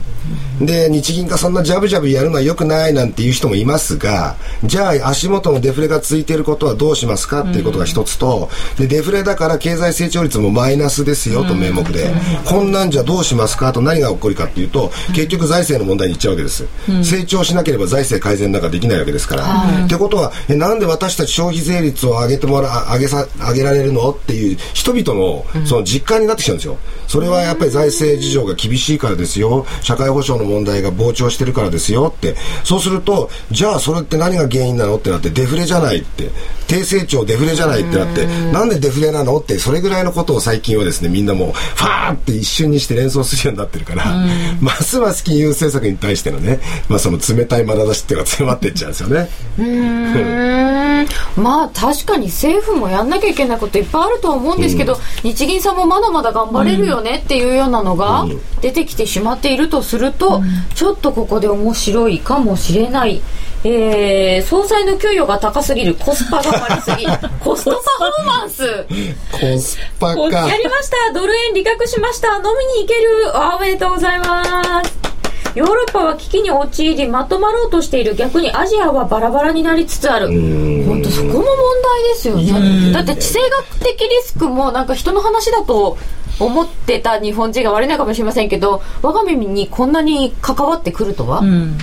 [0.59, 12.13] で日銀がそんなジャブジャブやるのはよくないなんていう人もいますがじゃあ足元のデフレが続いていることはどうしますかっていうことが一つと、でデフレだから経済成長率もマイナスですよと名目で、
[12.45, 16.65] こんなんじゃどうしますかと何が起こるかっていうと結局財政の問題にいっちゃうわけです、
[17.03, 19.85] 成長しなければ財政改善なんかできないわけですから。
[19.85, 26.77] ってことはえなんで私たち消費税率を上げてもら上げさ上げられるのっていう人々のその実感になってきちゃうんですよ。
[27.07, 29.65] それはやっぱり財政事情が厳しいからですよ。
[29.81, 32.35] 社会保障の問題が膨張してるからですよって。
[32.63, 36.29] そうするとじゃあそれって何が原因なのってなってデフレじゃないって
[36.67, 39.37] 低成長デフレじゃないってなってなんでデフレなの？
[39.37, 44.25] ってそれぐらいのことを最近はですねみんなもうファーって一瞬にして連想するようになってるから
[44.61, 49.29] ますます金融政策に対してのね、まあ、その冷たい眼差しっていうのが強まっていっちゃうんですよね。
[49.59, 51.07] うん。
[51.41, 58.25] まあ確かに政府もやんなきゃいけないこといっぱいあるとは思うんですけど、うん、日銀さんもまだまだ頑張れるよねっていうようなのが
[58.61, 63.21] 出てきてしまっているとすると、うん、ちょっとここで面白いかもしれない。
[63.63, 67.05] えー、総裁の給与が高すぎるコスパが悪すぎ
[67.43, 68.85] コストパフォーマンス。
[69.31, 70.21] コスパか。
[70.47, 71.13] やりました。
[71.13, 72.35] ドル円利確しました。
[72.35, 72.43] 飲
[72.75, 73.37] みに行ける。
[73.37, 75.07] あおめでとうございます。
[75.55, 78.13] ヨーロッパは危機に陥りまとまろうとしている。
[78.15, 80.27] 逆にアジアはバラバラになりつつある。
[80.27, 82.91] 本当そこも問題ですよね。
[82.93, 85.97] だって地政学的リスクもなんか人の話だと
[86.39, 91.47] 思ってた日本人が悪いのかもしれませんけど我が耳にこんなに関わってくるとは、うん。
[91.47, 91.77] うん、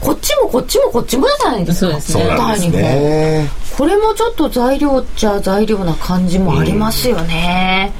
[0.00, 2.00] こっちもこっちもこっちもじゃないですか。
[2.00, 3.48] そうですね。
[3.78, 7.92] これもちょっと材料っちゃ材料な感じもありますよね、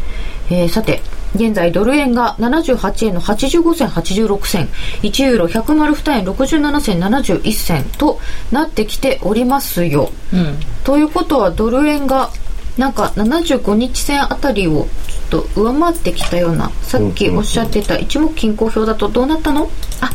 [0.51, 1.01] うん、えー、さて
[1.37, 4.67] 現在ドル円が78円の85銭86銭
[5.03, 8.19] 1ユーロ102円67銭71銭と
[8.51, 12.31] なってきておりますよ、うん、ということはドル円が
[12.77, 19.71] なんか75日線あたりをちょっと上回ってきたようなさっきおっしゃってた一目均衡表だとどうなったの？
[20.01, 20.11] あ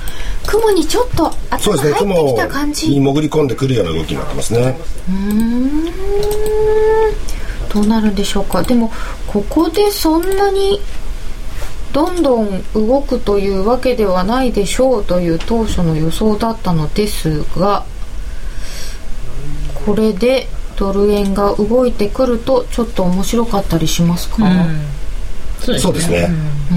[0.47, 1.99] 雲にちょっと頭入って
[2.33, 4.77] きた感じ、ね、に潜り込んでくるような動きになってますね。
[5.07, 5.85] うん。
[7.73, 8.61] どうなるんでしょうか？
[8.63, 8.91] でも
[9.27, 10.79] ここでそんなに
[11.91, 17.85] どんどん動くというわけではないでしょうという当初の予想だったのですが
[19.85, 24.85] これでドル円が動いてくるとちょっと面白かったりしますか、うん、
[25.79, 26.29] そうですね、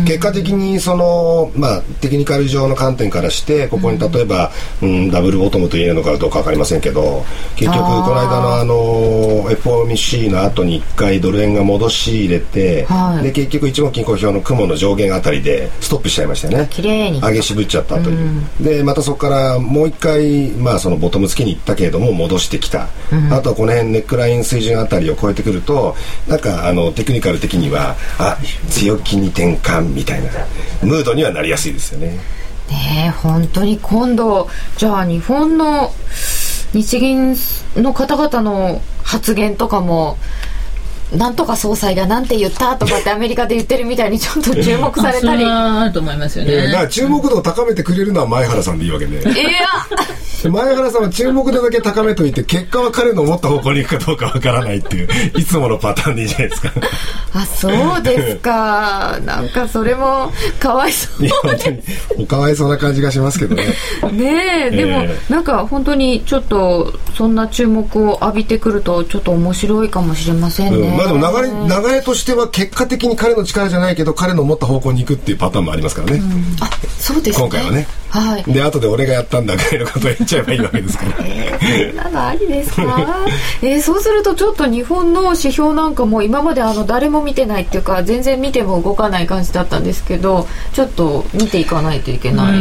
[0.05, 4.51] 結果的にその、まあ、テクニカル上の観点からしてここに例えば、
[4.83, 7.25] うん、ダブルボトムと言えるのかどうか分かりませんけど
[7.57, 16.68] 結局この間のあの FOMC の後に1回ドル円が戻し入れて、はい、で結局一目金公表の雲の上限あたりでストップしちゃいましたよね。
[16.70, 17.20] 綺麗に。
[17.20, 25.96] 上げ渋っちゃったという、うん、でまたそこからもう1回、まあ、そのボトム付きに行ったけれども戻してきた、うん、あとはこの辺ネックライン水準あたりを超えてくると
[26.29, 28.38] なんかあのテクニカル的にはあ
[28.76, 30.30] 強気に転換みたいな。
[30.82, 32.18] ムードにはなりやすいですよね。
[32.68, 35.92] ね本当に今度じゃあ日本の
[36.72, 37.34] 日銀
[37.76, 40.18] の方々の発言とかも
[41.14, 45.44] なんとか総裁がなんて言ったとかってアメリカで言ってるみたいにちょっと注目されたり。
[45.44, 49.22] あると思いますよね、だから注目度を高めてくれるのは前原さんでいいわけで。
[49.22, 49.32] いや
[50.44, 56.72] 前原さんは注目度だけ高めといて結果は彼の思った方向に行くかどうかわからないっていういつものパターンでいいじゃないですか。
[57.35, 59.18] あそうですか。
[59.25, 61.83] なんかそれもかわいそういや本当に
[62.18, 63.66] おかわいそうな感じがしますけどね。
[64.12, 76.66] ねえでも、えー、なんか本当にちょっとそんな注目を浴びてくるとちょっと面白いかもしれませんね、うんまあでも流れ流れとしては結果的に彼の力じゃないけど彼の思った方向に行くっていうパターンもありますからね、うん、あ
[76.99, 77.87] そうです、ね、今回はね。
[78.11, 78.44] はい。
[78.44, 81.12] で後で俺がやったんだぐらいのことを言っちゃえばいいわけですから。
[81.24, 82.82] えー、なのありですか？
[83.62, 92.58] えー、そうするとちょっと日本の指標なんかも今まであの誰も見てないっていうか全然見ても動かない感じだったんですけどちょっと見ていかないといけない。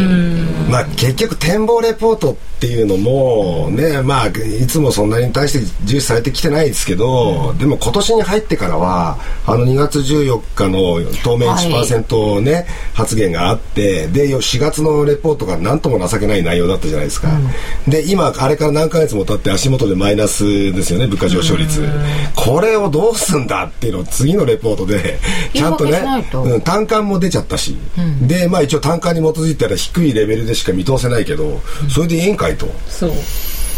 [0.69, 4.32] まあ結局展望レポートっていうのもねまあい
[4.67, 17.49] つもそんなに対して重視されてきてないですけど、うん、でも今年に入ってからはあの2月14日の当面1%ね、はい、発言があってで4月のレポートが何とも情けない内容だったじゃないですか、うん、
[17.88, 21.88] で今あれから何ヶ月も経って足元でマイナスですよね物価上昇率。
[22.36, 25.20] これをどうすんだっていうのを次のレポートで
[25.54, 26.02] ちゃんとね、
[26.34, 32.68] うん、単価も出ちゃったし、うん、でまあ一応単価に基づいたら低いレベルでしか見通せないけど、それでいいんかいと。
[32.89, 33.12] そう。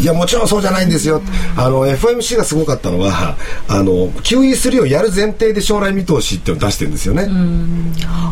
[0.00, 1.20] いやもちろんそうじゃないんですよ、
[1.56, 3.36] あの FMC がすごかったのは
[3.66, 7.24] あの QE3 をやる前提で将来見通しっていうのを出してるんですよね。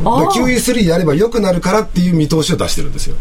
[0.02, 3.16] QE3 やれば良くなるからっていう見通しを出してるんですよ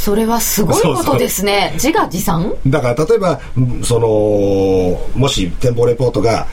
[0.00, 1.72] それはすごいことですね。
[1.74, 2.54] 自画自賛？
[2.66, 3.38] だから例えば
[3.84, 6.46] そのもし展望レポートが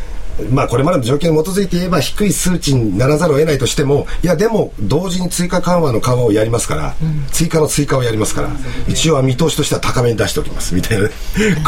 [0.52, 8.50] まあ、これまでの条件に基づいて言えば低い数値にならざるを得ないとしてもいやでも同時に追加緩和の緩和をやりますから、うん、追加の追加をやりますから
[8.88, 11.10] 一応は見通しとしては高めに出しておきますみたいな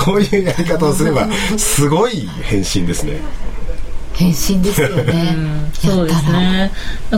[0.05, 3.21] こういうやり方をすればすごい返信ですね。
[4.19, 5.37] 返信ですよね。
[5.73, 6.71] そうですね。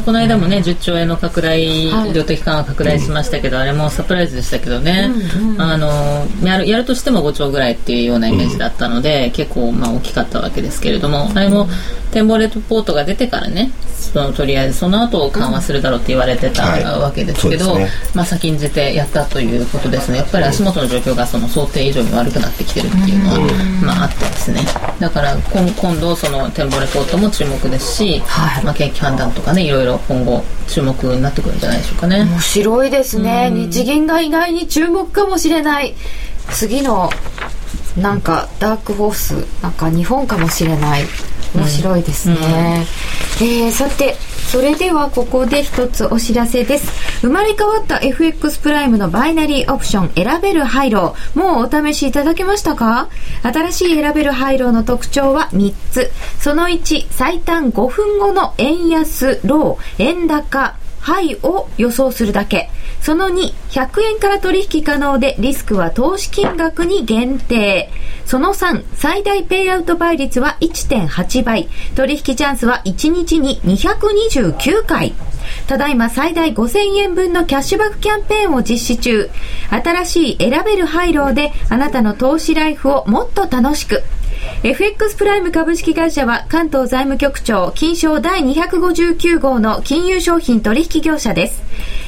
[0.05, 5.09] この間もね、10兆円の拡大、量的緩和拡大しましたけど、あれもサプライズでしたけどね、
[5.57, 11.67] あのやるやるとしても5兆ぐらいっていうようなイメージだったので、結構まあ大きかったわけですけれども、あれも
[12.11, 16.63] 展望レポートが出てからね、そのとりあえずその後緩和するだろうって言われてた
[16.99, 17.79] わけですけど、
[18.13, 20.19] まあ先んじてやったということですね。
[20.19, 23.39] やっぱり足元の状況がその想定以上に悪くなってきてるっていうのは、
[23.81, 24.61] まああってですね。
[24.99, 32.23] だから今度その展望レポートも注目ですし、はい、まあ、景気判断とかねいろいろ今後注目になってくるんじゃないでしょうかね。
[32.23, 35.95] 面白いですね、日銀が意外に注目かもしれない。
[36.51, 37.09] 次の
[37.97, 41.03] なんかダークホースなんか日本かもしれない
[41.55, 42.35] 面白いですね、
[43.41, 44.15] うん、えー、さて
[44.51, 46.91] それではここで一つお知らせです。
[47.21, 51.39] 生まれ変わった FX プライムのバイナリーオプション選べるハイロー。
[51.39, 53.07] もうお試しいただけましたか？
[53.43, 56.11] 新しい選べるハイローの特徴は3つ。
[56.37, 62.69] その1、最短5分後の円安、ロー、円高、ハイを予想するだけ。
[63.01, 67.89] その2、100円から取引可能でリスクは投資金額に限定。
[68.25, 71.67] その3、最大ペイアウト倍率は1.8倍。
[71.95, 75.13] 取引チャンスは1日に229回。
[75.67, 79.29] ただいま最大5000円分のキャッシュバックキャンペーンを実施中。
[79.69, 84.03] 新しい選べるハイローであなたの投資ライフをもっと楽しく。
[84.63, 91.63] FX プライム株式会社は関東財務局長金賞第259号の金融商品取引業者です。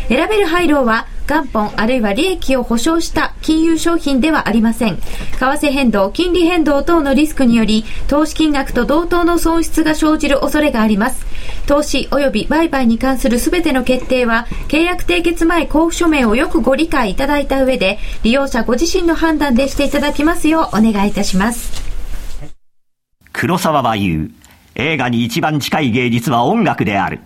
[0.07, 4.97] 選べる配慮は元本あるいは利益を保証した金融商品ではありません。
[4.97, 5.01] 為
[5.39, 11.25] 替変動、金利変動等のリスクにより投資金額と同等の損失が生じる恐れがあります。
[11.65, 21.92] 投資及び売買に関するすべての決定は契約締結前交付書面をよくご理解いただいた上で利用者ご自身の判断でしていただきますようお願いいたします。
[23.33, 24.31] 黒沢は言う。
[24.75, 27.19] 映画に一番近い芸術は音楽である。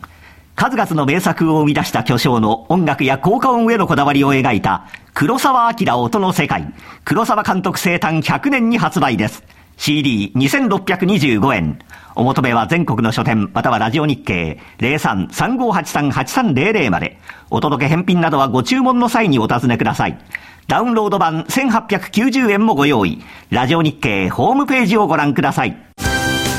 [0.56, 6.74] 数々の名作を生み出した巨匠の音楽や効果音へのこだわりを描いた黒沢明音の世界。
[7.06, 9.44] 黒沢監督生誕100年に発売です。
[9.78, 11.78] CD2625 円。
[12.16, 17.20] お求めは全国の書店、またはラジオ日経03-3583-8300まで。
[17.52, 20.18] お届け返品などはご注文の際にお尋ねください。
[20.68, 23.22] ダウンロード版1890円もご用意。
[23.52, 25.78] ラジオ日経ホームページをご覧ください。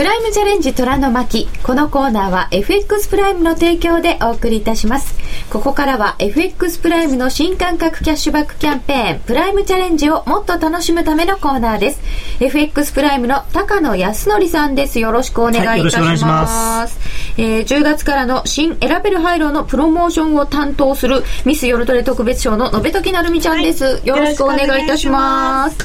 [0.00, 1.46] プライムチャレンジ虎の巻。
[1.62, 5.14] このコーナーは FX プライムの提供でお送りいたします。
[5.50, 12.00] ここからは FX プライムの新感覚キャッシュバックキャンペーン、プライムチャレンジをもっと楽しむためのコーナーです。
[12.40, 14.98] FX プライムの高野康則さんです。
[15.00, 16.98] よろしくお願いいたします。
[17.36, 25.76] はい、えー、10月からの新選べるハイローのプロモーションを担当するミスヨルトレ特別賞の延時なるみちゃんです、はい、よろしくお願いいたします。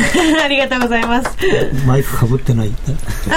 [0.44, 1.30] ありがとうございます。
[1.86, 2.70] マイクかぶってない。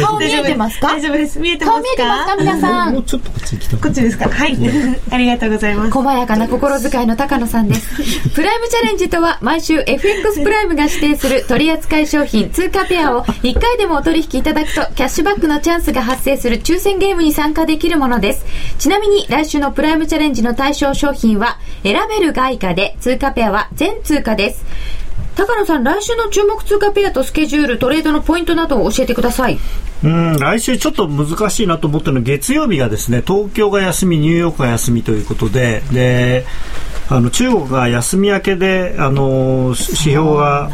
[0.00, 0.88] 顔見えてますか？
[0.88, 1.38] 大丈夫です。
[1.38, 1.82] 見えてますか？
[1.82, 2.36] 顔見えてますか？
[2.36, 2.92] 皆さん。
[2.94, 3.76] もうちょっとこっち来た。
[3.76, 4.28] こっちですか？
[4.28, 4.56] はい。
[5.10, 5.90] ありがとうございます。
[5.92, 8.30] 細やかな心遣いの高野さんです。
[8.30, 18.44] プライムチャレンジとは、毎週 FX プライムが指定する取扱い商品通貨ペアを1回でもお取引いただくと、キャッシュバックのチャンスが発生する抽選ゲームに参加できるものです。
[18.78, 24.64] ちなみに、来週のプライムチャレンジの対象商品は、選べる外貨で、通貨ペアは全通貨です。
[25.36, 29.58] 高野さん、来週の注目通貨ペアとスケジュール、トレードのポイントなどを教えてください。
[30.02, 36.44] うん来週ちょっと難しいなと思ったのは月曜日がですね東京が休みニューヨークが休みということでで
[37.08, 40.70] あの中国が休み明けであの指標が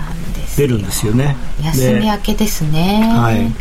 [0.57, 1.37] 出るんですよね。
[1.63, 3.13] 休み明けですね。
[3.15, 3.53] はい。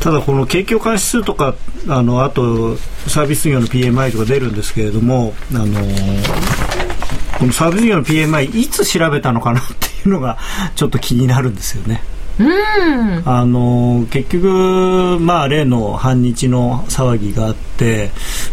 [0.00, 1.54] ただこの景況感指数とか
[1.88, 5.66] あのあとサービス業の PMI とか出るんですけれどもあの
[7.40, 10.36] このサービス業の PMI いつ調べたのかなっていうのが
[10.76, 12.02] ちょっと気になるんですよね。
[12.38, 18.10] うん、あの結局、まあ、例の反日の騒ぎがあって、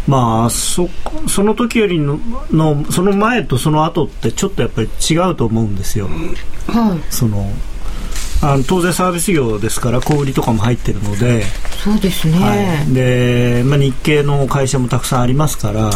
[0.07, 0.89] まあ、そ
[1.27, 2.19] その時よりの
[2.49, 6.07] のその前とその後ってちょっとやっぱり違うと思うんですよ。
[6.67, 7.49] はい、その
[8.41, 11.43] あの当然サービス業ですから小売りとかも入ってるので。
[11.83, 15.89] そうですね、はい、でまあ、日系の会社もたくさんありますから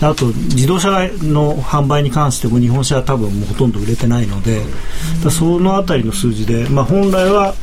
[0.00, 0.90] あと自動車
[1.22, 4.62] の販売に関しても日本車は多分もうほとんど売れてないので、
[5.30, 7.54] そのあたりの数字で、まあ、本来は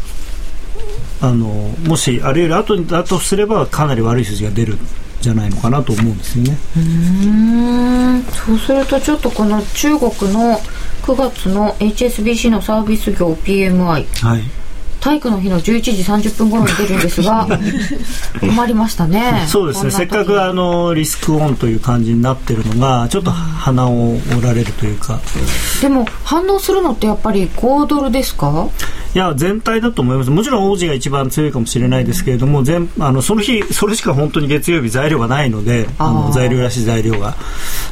[1.20, 1.48] あの
[1.88, 4.80] もしあれより後だとすればかなり悪い数字が出るん
[5.22, 6.58] じゃないのかなと思うんですよね。
[6.78, 8.24] うん。
[8.24, 10.60] そうするとちょっとこの中国の
[11.02, 14.44] 9月の HSBC のサービス業 PMI、はい、
[15.08, 17.48] 体育の日の11時30分頃に出るんですが
[18.42, 19.46] 困りましたね。
[19.48, 19.92] そうですね。
[19.92, 25.20] せっかくあのリスクオンという感じになってるのがちょっと鼻を折られるというか、
[25.82, 28.68] でも反応するのってやっぱり5ドルですか？
[29.16, 30.30] いや全体だと思います。
[30.30, 37.36] もちろん王子が一番強いかもしれないですけれども全あのその日それしか本当に月曜日材料がないのであの材料らしい材料が。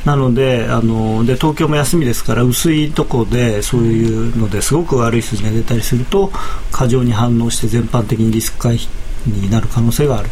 [0.06, 6.32] なのであので東京も休みですから薄いとこでそういうのですごく悪い数字が出たりすると
[6.72, 8.88] 過剰に反応して全般的にリスク回避
[9.26, 10.30] になる可能性がある。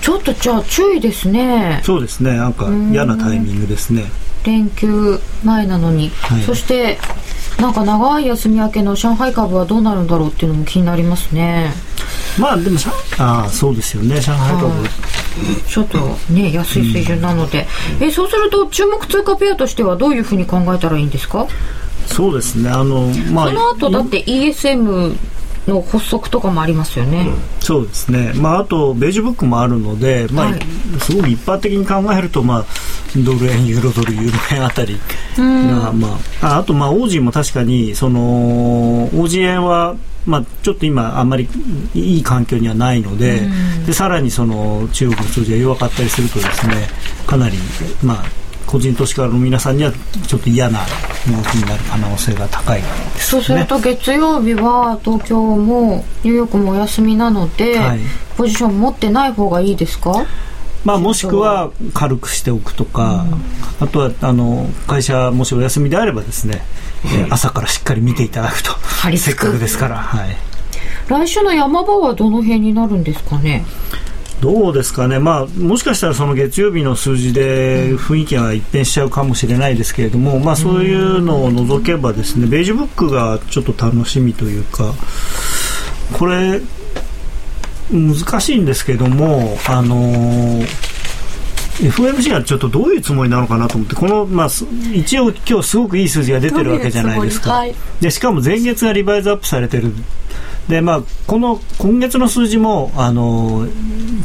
[0.00, 1.80] ちょっとじゃあ注意ですね。
[1.82, 2.36] そうですね。
[2.36, 4.04] なんか嫌なタイミングですね
[4.44, 6.98] 連休前なのに、はい、そして
[7.60, 11.72] なんか長い休み明けの上海株はどうなるんだろうっていうのも気になりますね。
[12.38, 12.78] まあでも
[13.18, 14.20] ああそうですよね。
[14.20, 14.72] 上海株、
[15.68, 15.98] ちょっと
[16.32, 17.66] ね安い水準なので、
[18.00, 21.46] うん、えそうすると注目通貨ペアとしてはどういうふうに考えたらいいんですか？
[22.06, 22.68] そうですね。
[22.70, 25.16] あの、まあ、その後だって ESM
[25.66, 30.60] の発足とかもありますよね、うん、そうですね、まあ、あとベージュブックもあるので、まあ、はい、
[31.00, 32.66] すごく一般的に考えると、まあ、
[33.24, 34.98] ドル円、ユーロドル、ユーロ円あたり
[35.36, 41.48] が、まあ、あと、まあ、オージーも確かにそのオージー円はまあ、ちょっと今、あんまり
[41.94, 43.40] いい環境にはないので、
[43.86, 46.86] でさらにその中国の数字が弱かったりするとですね
[47.26, 47.58] かなり、
[48.04, 48.24] まあ、
[48.72, 49.92] 個人投資家の皆さんには
[50.26, 58.00] ちょっと嫌な動きになる可能性が高いね、そうすると月曜日は東京もニューヨークもお休みなので、はい、
[58.34, 60.24] ポジション持ってない方がいいですか？
[60.86, 63.26] まあ、もしくは軽くしておくとか、
[63.80, 66.62] うん、あとはあの会社もしお休みであればですね、
[67.26, 68.72] うん、朝からしっかり見ていただくと
[69.18, 70.36] せっかくですから、はい、
[71.08, 73.64] 来週の山場はどの辺になるんですかね？
[74.42, 84.94] どうですかね、まあ、もしかしたらその月曜日の数字で雰囲気が一変しちゃうかもしれないですけれども、まあ、そういうのを除けばですね、ベージュブックがちょっと楽しみというか、
[86.12, 86.60] これ、
[87.92, 90.92] 難しいんですけども、あのー
[91.80, 94.48] FOMC はちょっとどういうつもりなのかなと思ってこの、まあ、
[94.92, 99.92] 一応今日すごくいい数字が出てるわけじゃないですか、はい、でしかも前月がリバイズアップされてる
[100.68, 103.66] で、まあ、この今月の数字もあの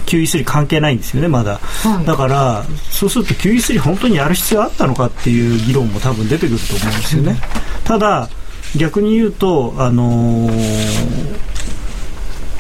[0.06, 7.40] QE3 関係ないんですよねまだ、はい、だからそうすると QE3 本当にやる必要あったのかっていう議論も多分出てくると思うんですよね、
[7.84, 8.30] ただ
[8.78, 11.48] 逆に言うとあのー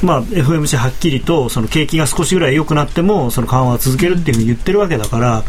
[0.04, 5.44] まあ、FOMC はっきりとその景気が少しぐらい良くなってもその緩和は続けるっていうふうに言ってるわけだから。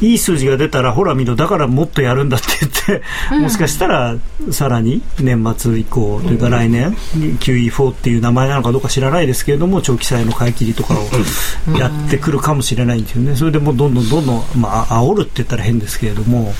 [0.00, 4.16] いい数字が出たら、ほら見ろ、だからもっとやるんだって言って、もしかしたら
[4.50, 16.54] さらに年末以降というか来年、QE4 っていう名前なのかどうか知らないですけれども、長期債の買い切りとかをやってくるかもしれないんですよね、それでもどんどんどんどん、まあ煽るって言ったら変ですけれども。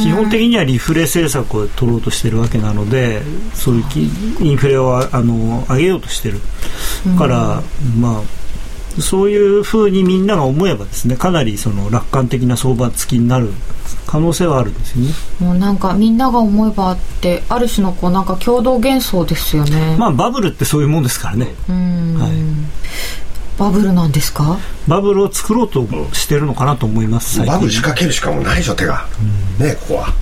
[0.00, 3.22] 基本的にはリフレ政策を取ろうとしているわけなので
[3.54, 3.84] そういう
[4.40, 6.40] インフレをあの上げようとしている
[7.18, 7.62] から、
[7.98, 8.22] まあ、
[8.98, 13.50] そういうふうにみんなが思えばですねかなりその楽観的な相場付きになる
[14.06, 15.12] 可能性はあるんですよね。
[15.40, 19.96] もうなんかみんなが思えばってある種のこうなんか共同幻想ですよね。
[19.98, 21.54] まあバブルってそういうもんですからね。
[21.68, 23.58] はい。
[23.58, 24.58] バブルなんですか？
[24.88, 29.06] バブルを作ろうとしてるのかなと思いますバブル仕掛けるしかもないでしょ手が、
[29.58, 30.14] うん、ねここは、ま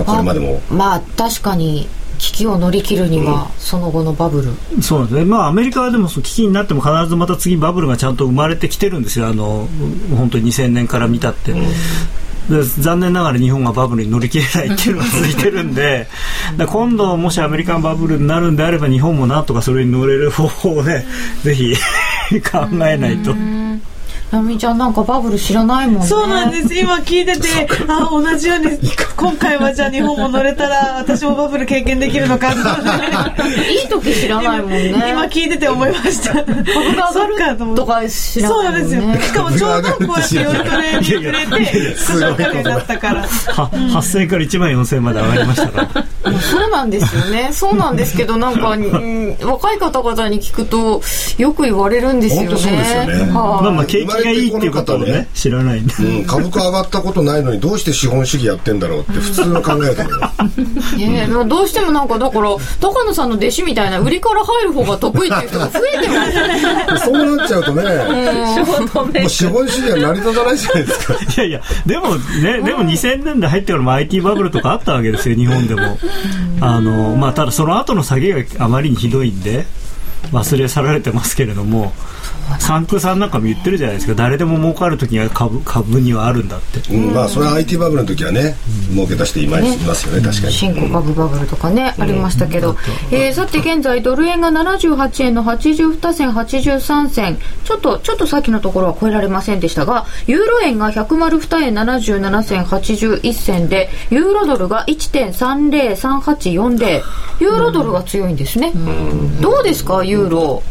[0.00, 0.60] あ、これまでも。
[0.70, 1.88] まあ確かに
[2.18, 4.82] 危機を乗り切るには、その後のバブル。
[4.82, 9.28] そうですね、まあ、アメリカはでも危機になっても必ずまた次バブルがちゃんと生まれてきてるんですよ。
[9.28, 9.68] あの
[10.16, 11.66] 本当に2000年から見たって、うん。
[12.80, 16.08] 残念ながら日本がバブルに乗り切れないっていうのが続いてるんで
[16.66, 21.04] 今度もしアメリカンバブルになるんであれば日本もなんとかそれに乗れる方法をね
[21.44, 21.74] ぜひ
[22.50, 23.34] 考えないと。
[24.30, 26.06] なみちゃんなんかバブル知らないもんね。
[26.06, 26.74] そうなんです。
[26.74, 27.48] 今聞いてて
[27.88, 28.78] あ同じように
[29.16, 34.88] 今回はじゃあ日本も乗れたら私もバブル経験できるのか いい時知らないもんね。
[34.90, 36.34] 今聞いてて思いました。
[36.34, 36.54] 株
[36.94, 39.22] が上がるとか知らないもん、ね、そうなんですよ。
[39.22, 43.24] しかもちょうどこうやって夜トレに触れて少しお金になったから。
[43.26, 46.04] 8000円から1万4000円まで上がりましたから。
[46.40, 47.48] そうなんですよね。
[47.52, 51.00] そうなんですけどなんか、 うん、若い方々に聞くと
[51.38, 52.48] よく言われるんですよね。
[52.48, 60.10] そうですよね、まあまあ景気がいいっていうことをね知らないんで、うん、株価上がったことないのにどうして資本主義やってんだろうって普通の考えだよ
[60.96, 61.44] ね。
[61.48, 71.14] どうしてもなんかだから高野さんの弟子みたいな売りから入る方が得意っていう人が増えてますそうなっちゃうとね、もう資本主義は成り立たないじゃないですか。
[71.14, 75.98] いやいやでもねでも2000年代入ってからも IT バブルとかあったわけですよ日本でも。
[76.60, 79.66] あのまあただその後の下げがあまりにひどいんで
[80.32, 81.92] 忘れ去られてますけれども
[82.58, 84.14] サンクさんなんかも言ってるじゃないですか。
[84.14, 88.56] 誰でも儲かる時には株株にはあるんだって、うん、まあそれは IT バブルの時はね、
[88.90, 90.52] うん、儲け出していま,、ね、いますよね確かに。
[90.52, 92.76] 新興株バブルとかね、ありましたけど、
[93.10, 107.02] えー、さて現在ドル円が78円の82銭83銭ちょっとちょっとさっきのところは超えられませんでしたがユーロ円が102円77銭81銭でユーロドルが1.303840
[107.40, 108.72] ユーロドルが強いんですね、
[109.40, 110.62] どうですかユーロ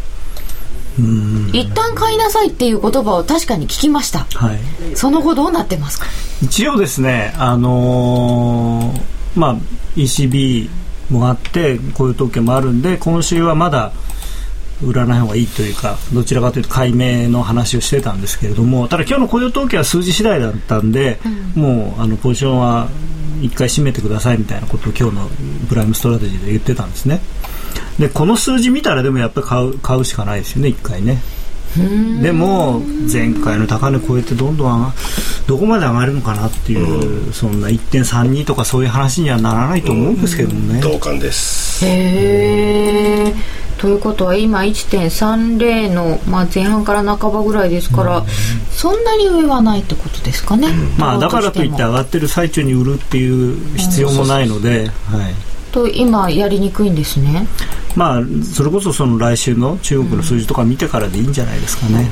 [1.54, 4.60] 一旦買いなさいっていう言葉を確かに聞きました、はい、
[4.96, 6.08] その後どうなってますか？
[6.42, 9.56] 一応ですね、あのー、まあ、
[9.96, 10.70] ECB
[11.12, 13.92] もあってこういう統計もあるんで今週はまだ
[14.84, 21.20] 売らない方がいいというかどちらかというと解明の話をしてたんですけれどもただ今日の雇用統計は数字次第だったんで、
[21.56, 22.88] うん、もうあのポジションは
[23.42, 25.30] 一回閉めてくださいみたいなことを今日の
[25.70, 27.22] プライムストラテジーで言ってたんですね。
[28.00, 31.22] でこの数字見たらでもやっぱり買う買うしかないですよね1回ね。
[32.22, 32.82] でも
[33.12, 34.94] 前回の高値超えてどんどん
[35.46, 41.86] どこまで上がるのかなっていう、うん、そんな1.32とかそういう話にはならないと思うんですけどね、同感です。
[41.86, 43.34] へえ
[43.78, 48.26] ということは今1.30の、まあ、前半から半ばぐらいですから、うん、
[48.72, 57.48] そんなに上はないってことですかね、うん、まあ、だからといって上がってる最中に売るっていう必要もないので、はいと今やりにくいんですね
[57.96, 62.12] まあそれこそその来週の中国の数字とか見てからでいいんじゃないですかね。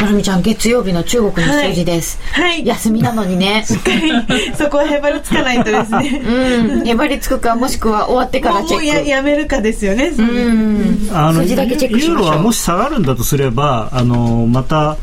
[0.00, 2.18] なるみちゃん月曜日の中国の数字です。
[2.32, 2.66] はい。
[2.66, 3.62] 休みなのにね。
[3.66, 4.10] しっかり
[4.56, 6.22] そこはへばりつかないとですね。
[6.24, 6.88] うん。
[6.88, 8.98] へばりつくかもしくは終わってからチェック。
[8.98, 10.06] もうやめるかですよね。
[10.06, 11.10] うん。
[11.12, 12.24] あの数字だけチェックしましょう。
[12.24, 14.96] ユーロはもし下がるんだとすればあのまた。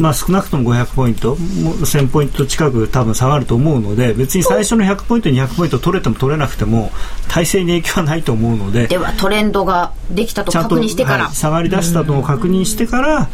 [0.00, 6.90] まあ、少なくとも500ポイント、もう1000ポイント近く多分下がると思うので、別に最初の100ポイント、200ポイント取れても取れなくても、
[7.28, 13.28] 体制に影響はないと思うので、ではトレンドができたと確認してから、はい下がり出したのを確認してから、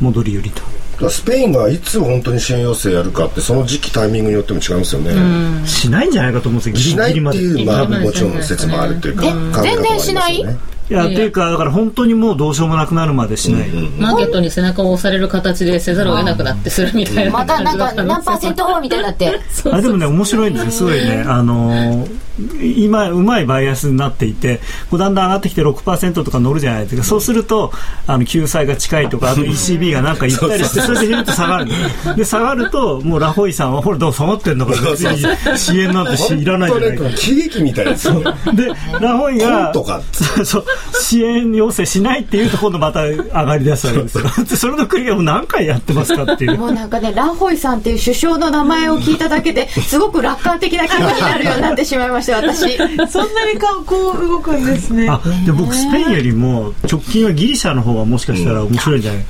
[0.00, 0.62] 戻り売りと。
[1.10, 7.82] スペインがいつ本当に支援要請やるかってその時期タイミングによっても違いますよね、しないんじゃないかと思うんですよ、しないってギリギリまで。
[7.82, 9.72] いうまあもちろん説もあるというかえ考え方もありますよね。
[9.72, 10.56] 全然しない？
[10.90, 13.68] いや、というか、だから本当にもうどうしようもなくなるまでしない。
[13.98, 17.30] マーケットに背中を押される形でせざるを得なくなってするみたいな。
[17.30, 19.40] またなんか何パーセントみたいになって。
[19.70, 20.70] あでもね、面白いんですよ。
[20.70, 22.22] すごいね、あのー
[22.62, 24.60] 今、うまいバイアスになっていて、
[24.90, 27.04] こうだんだん上がってきて6%とか乗るじゃないですか。
[27.04, 27.72] そうすると、
[28.06, 31.66] あの、救済が近いとか、あと ECB がなんか言ったりして、それでヒュッと下がる。
[32.06, 36.98] の で、下がると、もうラホイさんは、ほら、どう下がってんだから、別に支援なんてしいらないじゃない。
[36.98, 37.10] か。
[37.10, 38.14] 喜劇みたいですよ。
[38.14, 38.24] ね
[38.54, 38.68] で、
[38.98, 40.64] ラホイコがントか、 そうそう
[41.00, 44.24] 支援要請しないっていうと、今度また上がり出すわけですよ。
[44.48, 46.58] で それの繰り返しも何回やってますかっていう。
[46.58, 52.76] もうなんかね、ランホイさんっていう首相の名前を聞いただけで、 すごく楽観的な気分になるようになってしまいました、私。
[53.10, 55.08] そんなにかこう動くんですね。
[55.08, 59.24] あで僕、スペインよりも直近はギリシャの方がもしかしたら面白いんじゃない、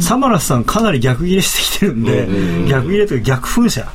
[0.00, 2.28] サマラスさん、かなり逆ギレしてきてるんで、
[2.68, 3.86] 逆ギレというか逆噴射、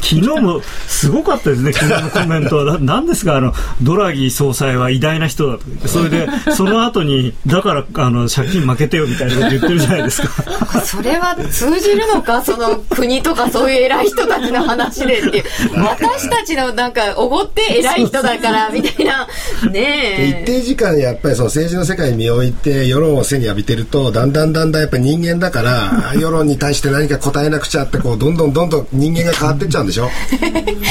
[0.00, 3.52] き 昨日もすごかったですね、昨日のコメントは、ななんですかあの、
[3.82, 5.64] ドラギ総裁は偉大な人だと
[6.04, 10.80] れで、その後に、だからあの借金負けてよみたいなこと言ってるじゃないですか。
[10.80, 15.44] それは通じるのか、その国とかそういう偉い人たちの話でっていう。
[15.76, 19.28] 私たちのなんか、おごって偉い人だから、みたいな。
[19.70, 20.42] でねえ。
[20.42, 30.10] 一定時間やっぱりその政治の世界に身を置いて世論を背に浴びてるとだんだんだんだんやっぱり人間だから 世論に対して何か答えなくちゃってこうどんどんどんどん人間が変わってっちゃうんでしょ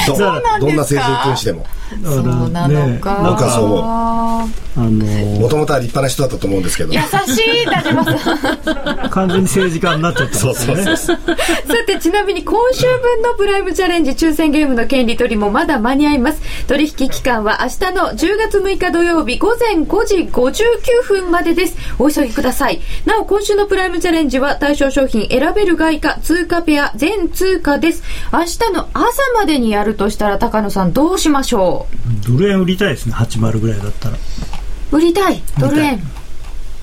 [0.07, 1.66] どそうなんどんな政治君子でも
[2.03, 3.18] そうなのか。
[3.18, 4.47] ねなんかそう思うあ
[4.78, 5.03] の
[5.39, 7.04] もともとは立派な人だったと思うんですけど優し
[7.64, 9.10] い、田島さん。
[9.10, 10.84] 完全に政治家になっちゃったんですよね。
[10.84, 11.36] そうそうそうさ
[11.86, 16.41] て、ちなみに今週分のプライムチャレンジ抽選ゲームの権利取りもまだ間に合います。
[16.68, 21.76] 取引期間は明日の10月6日土曜日午前5時59分までです。
[21.99, 22.82] お急ぎください。
[23.06, 28.04] なお、今週のプライムチャレンジは対象商品選べる外貨、通貨ペア、全通貨です。
[28.32, 31.88] 明日の朝までにやるとしたら、高野さんどうしましょ
[32.28, 34.18] ドル円売りたいですね、80ぐらいだったら。
[34.94, 36.00] う売りたい、ドル円。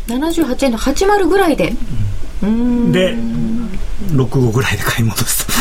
[0.07, 1.73] 78円の80ぐらいで。
[2.91, 3.15] で、
[4.13, 5.53] 65ぐらいで買い戻すと。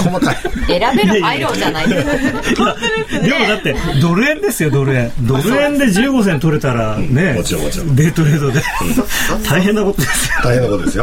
[0.00, 0.36] 細かい
[0.66, 2.76] 選べる配慮じゃないですか。
[3.10, 5.12] でもだって、ドル円ですよ、ドル円。
[5.22, 8.62] ドル円で15銭取れたらね、もちろんもちろんデートレードで
[9.48, 10.34] 大変なことですよ。
[10.44, 10.98] 大変なことです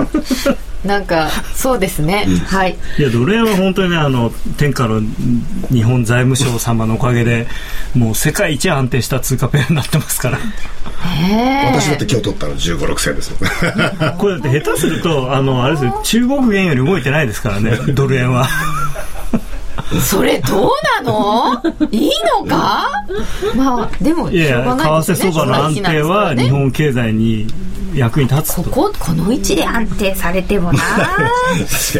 [0.47, 2.25] よなんか、そうですね。
[2.47, 2.75] はい。
[2.97, 4.99] いや、ドル円は本当にね、あの、天下の
[5.71, 7.47] 日本財務省様のおかげで、
[7.95, 10.39] もう世界一安定した通貨ペアになってますから。
[11.71, 13.37] 私だって今日取ったの15、6銭ですよ
[14.17, 18.47] これだって下手すると、あの、あれですよ、中国元より動いてないですからね、ドル円は。
[19.99, 20.69] それどう
[21.03, 21.61] なの？
[21.91, 22.87] いいのか？
[23.55, 25.17] まあ、でも、しょうがや、ないですね。
[25.17, 27.47] 為替相場の安定は日本経済に
[27.93, 28.55] 役に立つ。
[28.55, 28.69] こと。
[28.69, 30.79] こ、この位置で安定されてもな。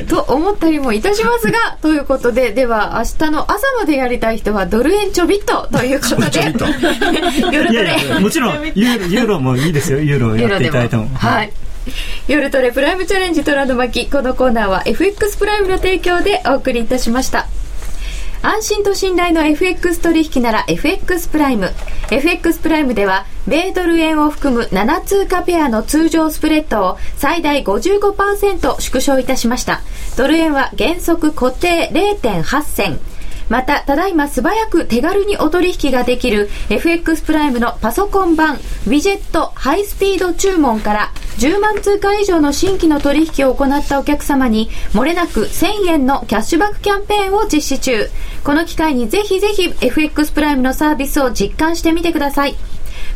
[0.07, 7.71] と思ったりもいたしますが、ということで、では明日の朝までやりたい人はドル円ちょびっとということで、 夜トレ。
[7.71, 11.09] いやいや、もちろんユーロ、ユーロもいいですよ、ユーロやっていただいても。
[11.15, 11.51] はい。
[12.27, 17.47] 夜トレプライムチャレンジ虎の巻このコーナーは FX プライムの提供でお送りいたしました。
[18.43, 21.69] 安心と信頼の FX 取引なら FX プライム。
[22.09, 29.81] FX プライムでは、米ドル円を含む7通貨ペアの通常スプレッドを最大55%縮小いたしました。
[30.17, 33.10] ドル円は原則固定0.8銭。
[33.51, 48.07] また、ただいま素早く手軽にお取引ができる FX プライムのパソコン版ウィジェットハイスピード注文から10万通貨以上の新規の取引を行ったお客様に漏れなく1000円のキャッシュバックキャンペーンを実施中。
[48.45, 52.55] この機会にぜひぜひ FX プライムのサービスを実感してみてください。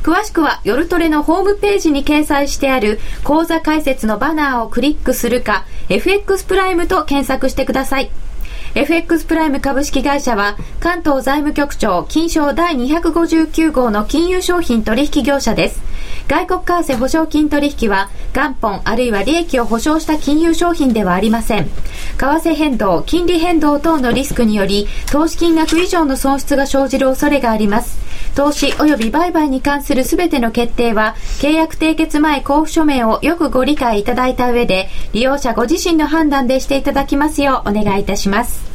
[0.04, 8.12] 詳しくは夜トレのホームページに掲載してある講座解説のバナーをクリックするか FX プライムと検索してください。
[8.76, 15.82] FX プライム株式会社は関東財務局長金賞第259号の金融商品取引業者です。
[16.28, 21.70] 外国為替保証金取引は元本あるいは利益を保証した金融商品ではありません。
[21.70, 21.70] 為
[22.18, 28.05] 替変動、金利変動等のリスクにより投資金額以上の損失が生じる恐れがあります。
[28.36, 38.75] 投資及び売買に関するすべての決定は契約締結前交付書面をよくご理解いただいた上で利用者ご自身の判断でしていただきますようお願いいたします。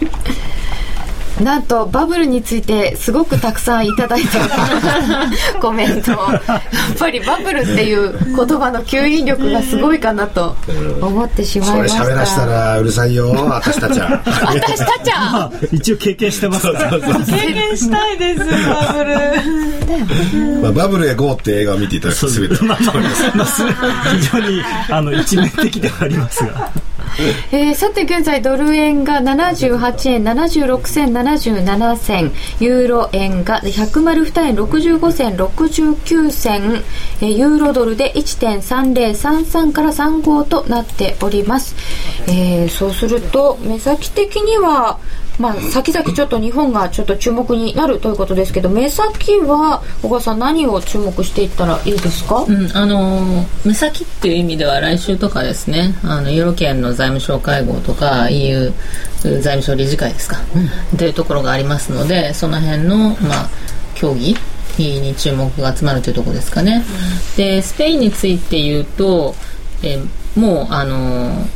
[1.42, 4.28] なんとバブルについてすごくたくさんいただいて
[5.60, 10.56] コメントやっぱりバブルっていう言葉の吸引力がすごいかなと
[11.00, 12.04] 思ってしまいました。
[12.04, 14.22] それ喋らしたらうるさいよ私たちは。
[14.24, 15.52] 私たちは。
[15.72, 16.90] 一応経験してますから。
[16.90, 20.62] 経験したいですバブル。
[20.62, 22.64] まあ、バブルへ GO って映画を見ていただくと全て。
[22.64, 22.96] まあまあ
[23.34, 23.72] まあす非
[24.32, 26.70] 常にあの一面的ではありますが
[27.52, 36.84] えー、さて現在ドル円が78円76銭77銭ユーロ円が102円65銭69銭、
[37.20, 41.74] えー、ユーロドルで1.3033から35となっております、
[42.28, 44.98] えー、そうすると目先的には
[45.38, 58.72] まあ、先々ちょっと日本がちょっと注目になるということですけど目先は小川さん何を注目していったらいいですか、うん、あの目先っていう意味では来週とかですねあのユーロ圏の財務省会合とか EU
[59.22, 60.38] 財務省理事会ですか、
[60.92, 63.48] うん、というところがありますのでその辺の、まあ、
[63.94, 64.36] 協議
[64.78, 66.84] に注目が集まるというところですかね、
[67.30, 69.34] うん、でスペインについて言うと
[69.82, 69.98] え
[70.38, 71.46] もうあの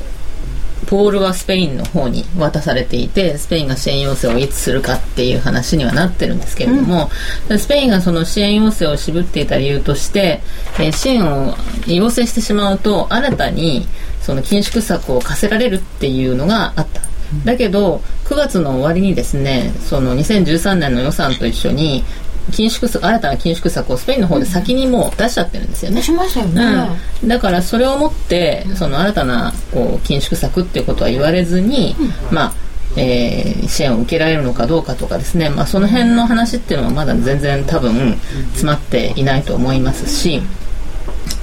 [0.91, 7.09] ポールはスペインの方に渡されていてスペインが支援要請をいつするかっていう話にはなってるんですけれども、
[7.49, 10.41] うん、スペインがその支援要請を渋っていた理由として、
[10.81, 11.55] えー、支援を
[11.87, 13.87] 要請してしまうと新たに
[14.21, 17.03] その緊縮策を課せられるっていうのがあった。
[17.45, 22.03] だけど9月の終わりにですねその2013年の予算と一緒に
[22.51, 26.03] 緊縮策新たな緊縮策をスペインの方で先にもう出しちゃってるんですよね。
[26.03, 26.91] しましたよね、
[27.23, 32.53] うん、だからそれをもってその新たなこう緊縮策っていうことは言われずに、うん、まあ
[32.97, 38.17] えー、支援を受けられるのかどうかとかですね、まあ、その辺の話っていうのはまだ全然多分
[38.53, 40.43] 詰まっていないと思いますし。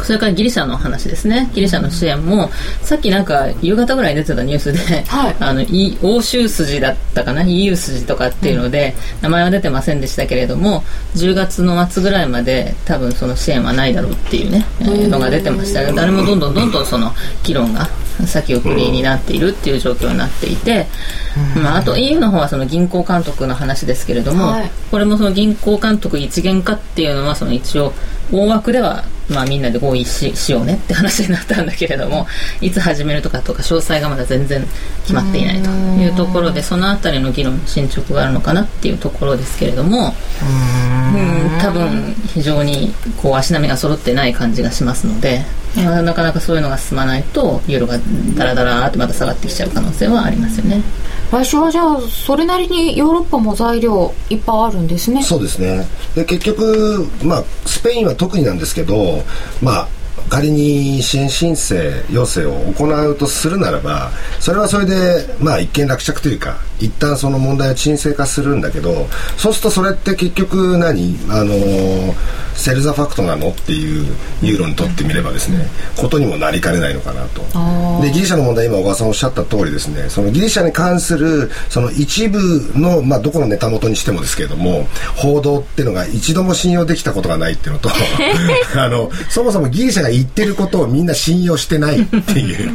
[0.04, 1.50] それからギリシャの話ですね。
[1.54, 2.50] ギリシャの支援も、
[2.82, 5.66] さっきなんか夕方ぐらい出てたニュースで、はい、 あの、
[6.02, 10.84] 欧州筋だったかな ?EU 筋とかっていうので、うん、名前は出てませんでしたけれども、
[11.16, 17.14] 10月の末ぐらいまで多分その支援はないだろうっていうね、のが出てましたけど、誰もどんどんどんどんその
[17.44, 17.90] 議論が
[18.26, 20.88] 先送りになっているっていう状況になっていて、
[21.56, 27.94] まあ、あと EU の方はその銀行監督の話ですけれども、はい、これもその銀行監督一元化っていうのはその一応
[28.32, 32.28] 大枠ではまあ、みんなで合意ししようねって話になったんだけれども
[32.62, 34.66] いつ始めるとかとか詳細がまだ全然
[35.02, 45.44] 決まっていないというところでその辺りの議論進捗があるのかなっていうところですけれどもうん多分非常にこう足並みが揃ってない感じがしますので、
[45.84, 47.98] まあ、なかなかそういうのが進まないとユーロが
[48.36, 50.82] ダラダラってまた下がってきちゃう可能性はありますよね。
[51.32, 59.24] 来週はじゃあそれなりにヨーロッパも材料いっぱいあるんですねそうですねで結局まあスペインは特になんですけど
[59.62, 59.88] まあ
[60.30, 64.10] 仮に支援申請要請を行うとするならば
[64.40, 69.08] それはそれでまあ一見落着というか一旦その問題を沈静化するんだけど
[69.38, 71.18] そうするとそれって結局何？
[71.30, 71.54] あの
[72.56, 73.50] セルザファクトなの？
[73.50, 75.68] っていうユーロにとってみればですね
[75.98, 77.42] ことにもなりかねないのかなと。
[78.02, 82.40] でギリシャの問題今小川さんおっしゃった通りですねそのギリシャに関するその一部
[82.76, 87.90] の、まあ、どこのネタ元にしてもですけれども報道っていうのが一度も信用できたことがないっていうのと
[88.76, 92.72] あのそもそもギリシャが言ってることをみんな信用してないっていう。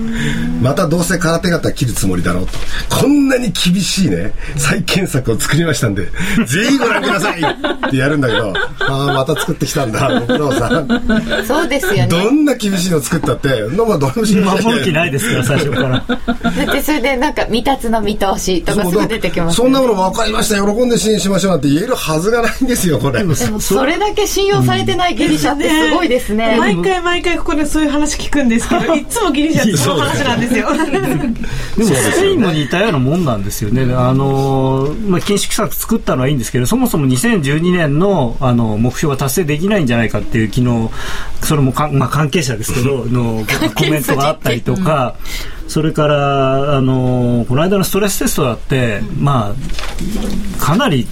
[0.61, 2.53] またどうせ空手方切るつもりだろうと。
[2.89, 6.05] こんなに厳しいね再建策を作りましたんで
[6.47, 7.41] ぜひご覧ください。
[7.41, 10.89] ってやるんだけどああまた作ってきたんだ僕のさん。
[11.47, 12.07] そうですよね。
[12.09, 15.89] どんな厳しいの作ったってのもどうも信守る気ないですから最初から。
[15.89, 23.21] だってそれでなんか未達の見通しとかすぐ出てきます、ね、そんなもの分かりました喜んで支援しましょうなんて言えるはずがないんですよこれ。
[23.21, 30.69] でもそれだけ信用されてないギリシャってすごいですね、毎回毎回ここでそういう話聞くんですけど いつもギリシャってその話なんですよ
[31.77, 40.91] でもスペインも似たようなもんなんですよねあの、まあ、緊縮策作ったのはいいんですけどそもそも2012年のあの目標は達成できないんじゃないかっていう昨日
[41.43, 45.17] それもか、 まあ、関係者ですけど のコメントがあったりとか、
[45.69, 49.55] それからあのこの間のストレステストだって、ま
[50.61, 51.07] あ、かなり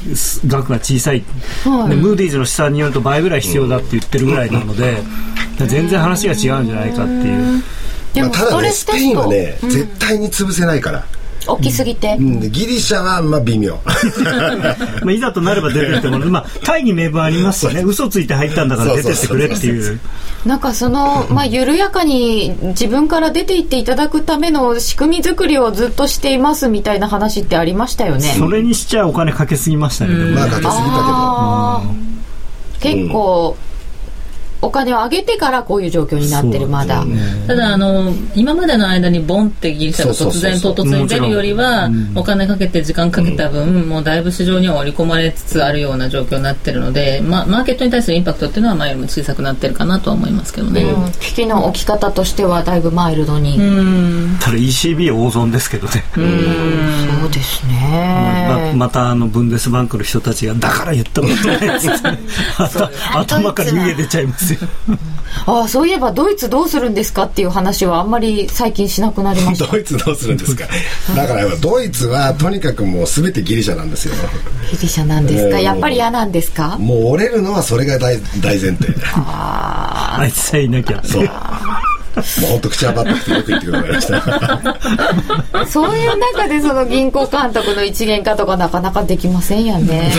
[0.46, 1.22] 額が小さい、
[1.64, 5.02] はい、ムーディーズの試算によると倍ぐらい必要だって言ってるぐらいなので、
[5.66, 7.62] 全然話が違うんじゃないかっていう。
[8.16, 11.04] まあ、ただねスペインはね、絶対に潰せないから。
[11.46, 13.78] 大きすぎて、うん、ギリシャはまあ微妙。
[15.02, 17.82] まあいざとなれば出てってもまあ大義名分ありますよね。
[17.82, 20.00] 嘘ついて入ったんだから出てってくれっていう。
[20.44, 28.34] なんかそのまあ緩やかに自分から出ていっていただくための仕組み作りをずっとしていますみたいな話ってありましたよね。
[28.38, 30.70] それにしちゃお金かけすぎましたけど、まあかけすぎた
[32.82, 33.00] けど。
[33.04, 33.69] 結構、うん
[34.62, 37.04] お金を上げてからこういう状況になってるまだ、
[37.46, 50.84] ただあの今までの間にボンってギリシャが突然唐突に出るよりは、お金かけて時間かけた分、もうだいぶ市場には織り込まれつつあるような状況になってるので、ま、マーケットに対するインパクトっていうのは前よりも小さくなってるかなとは思いますけどね、
[51.20, 53.58] 危機の置き方としてはだいぶマイルドに。
[54.40, 56.04] ただ ECB 大損ですけどね。
[56.14, 58.74] そうですね。
[58.76, 61.88] ままたあのブンデスバンクの人たちがだから言ったことないです。
[63.14, 64.60] 頭から湯気出ちゃいますよ。
[65.46, 69.66] ああそういえばドイツどうするんですかっていう話はあんまり最近しなくなりました。
[69.72, 70.66] ドイツどうするんですか？
[71.16, 74.14] だからドイツはとにかくもう全てギリシャなんですよ。
[74.72, 76.76] ギリシャなんですか、やっぱり嫌なんですか？
[76.78, 78.86] もう折れるのはそれが大大前提。
[79.14, 81.00] あああいつさえいなきゃ。
[81.04, 81.28] そう
[82.40, 85.66] もう本当口はばってきてよく言ってくれました。
[85.66, 90.12] そういう中でその銀行監督の一元化とかなかなかできませんよね。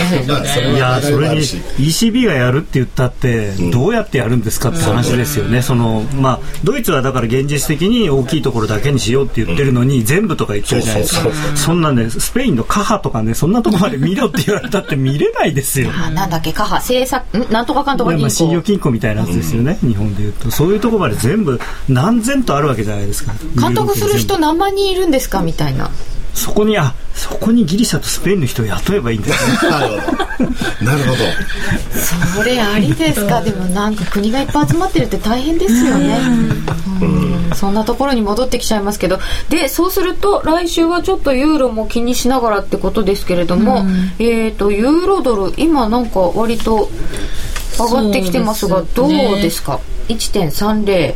[0.74, 11.30] いやそれに ECB がやるって言ったってどうやってやるんですかって話ですよね、うん、そのまあドイツはだから現実的に大きいところだけにしようって言ってるのに、うん、全部とか言ってるじゃないですか。
[11.56, 15.90] そんなねスペインのカハとかねそんなとこまで見ろって言われたって見れないですよ。
[15.94, 18.30] あなんだっけカハ政策なんとかかんとか銀行。
[18.30, 20.50] 信用金庫みたいなやつですよね、うん、日本でいうと。
[20.50, 21.60] そういうところまで全部
[21.92, 23.32] 何千とあるわけじゃないですか。
[23.60, 25.90] 監督する人何万人いるんですかみたいな。
[26.34, 29.70] そこにあそこにギリシャとスペインの人を雇えばいいんですね。
[29.70, 30.46] なるほど
[30.84, 31.16] なるほど。
[32.36, 33.42] それありですか？
[33.42, 36.18] でもなんか国がいっぱい集まってるって大変ですよね。
[37.02, 37.54] うん。
[37.54, 39.18] そんなところに戻ってきちゃいますけど。
[39.50, 43.84] でそうすると来週はちょっとユーロも気にしながらってことですけれども、
[44.18, 46.88] えっ、ー、とユーロドル今なんか割と
[47.78, 51.14] 上がってきてますがどうですか？1.30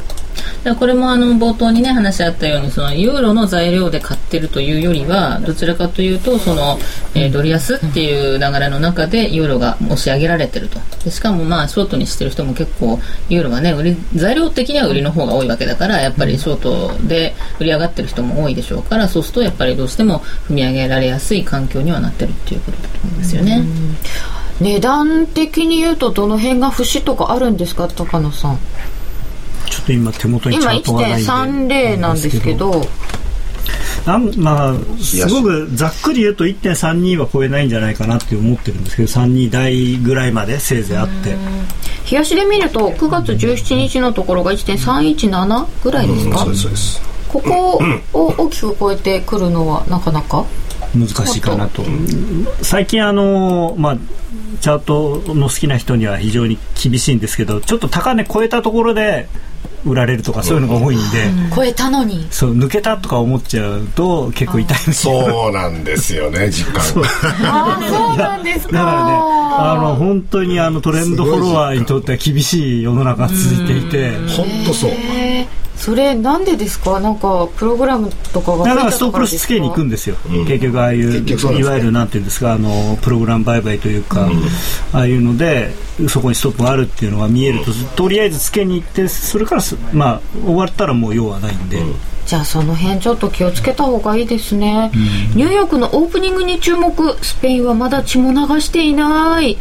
[0.79, 6.79] これもあの冒頭にね話し合ったようにそのユーロの材料で買ってるというよりはどちらかというとその、
[7.15, 10.81] えー、ドル安っていう流れの中でユーロが押し上げられてると。
[11.05, 23.63] でしかもまあショートにしてる人も結構ユーロがね売り材料的には売りの方が多いわけだからやっぱりショートで売り上がってる人も多いでしょうからそうするとやっぱりどうしても踏み上げられやすい環境にはなってるっていうことだと思うんですよね。
[24.61, 28.59] 値段的に言うとどの辺が節とかあるんですか高野さん。
[29.71, 31.95] ちょっと今手元にチャートがないんで。
[31.95, 32.87] 今1.30なんですけど。
[34.07, 41.37] なんまあ、すごくざっくり言うと1.32は超えないんじゃないかなって思ってるんですけど32台ぐらいまでせいぜいあって。
[42.09, 47.03] 冷やしで見ると9月17日のところが1.317ぐらいですか、うん、そうです。
[47.29, 47.81] ここ
[48.13, 50.45] を大きく超えてくるのはなかなか？
[50.95, 51.85] 難しいかなと。
[52.63, 53.97] 最近あの、まあ、
[54.61, 59.29] チャートの好きな人には非常に厳しいんですけどちょっと高値超えたところで
[59.85, 62.27] 売られるとかそういうのが多いんで、うん、超えたのに。
[62.31, 66.83] そう抜けたとか思っちゃうと結構痛いそうなんですよね 実感。
[67.45, 68.73] あそうなんですか。
[68.73, 74.11] だからねあの本当にあのトレンドフォロワーにとっては厳しい世の中が続いていて。
[74.29, 74.91] 本当そう
[75.87, 76.99] それなんでですか？
[76.99, 84.43] なんかプログラムとかがだからストップロスつけに行くんですよ、うん、結局ああいう、ね、いわゆるなんていうんですかあのプログラム売買というか、うん、
[84.93, 85.71] ああいうので
[86.09, 89.63] そこにストップがあるっていうのが見えると、とりあえずつけに行ってそれから
[89.93, 91.79] まあ終わったらもう用はないんで。
[92.27, 97.17] じゃあその辺ちょっと気をつけた方がいいですね、うん、ニューヨークのオープニングに注目。
[97.23, 99.57] スペインはまだ血も流していない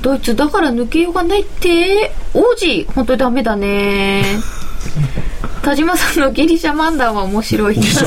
[0.00, 2.12] ドイツだから抜けようがないって。
[2.34, 4.24] 王子本当にダメだね。
[5.62, 7.98] 田島さんのギリシャ漫談は面白いギリシ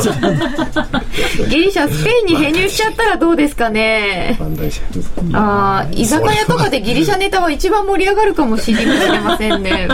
[1.80, 4.38] ャスペインに編入しちゃったらどうですかね。
[5.34, 8.86] ああ居酒屋とかでギリシャネタは一番盛り上がるかもしれ
[9.22, 9.88] ませんね。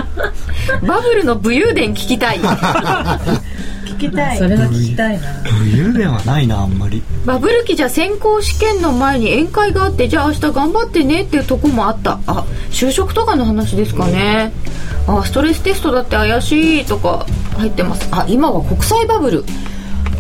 [0.88, 2.40] バブルの武勇伝聞きたい
[4.00, 4.38] きたい。
[4.38, 5.28] それは聞きたいな。
[5.44, 7.04] 武勇伝はないなあんまり。
[7.26, 12.20] バブル期じゃ先行試験の前に宴会があってじゃあ明日頑張ってねっていうとこもあった。
[12.26, 14.52] あ就職とかの話ですかね。
[15.08, 17.26] あストレステストだって怪しいとか
[17.58, 18.08] 入ってます。
[18.12, 19.44] あ今は国際バブル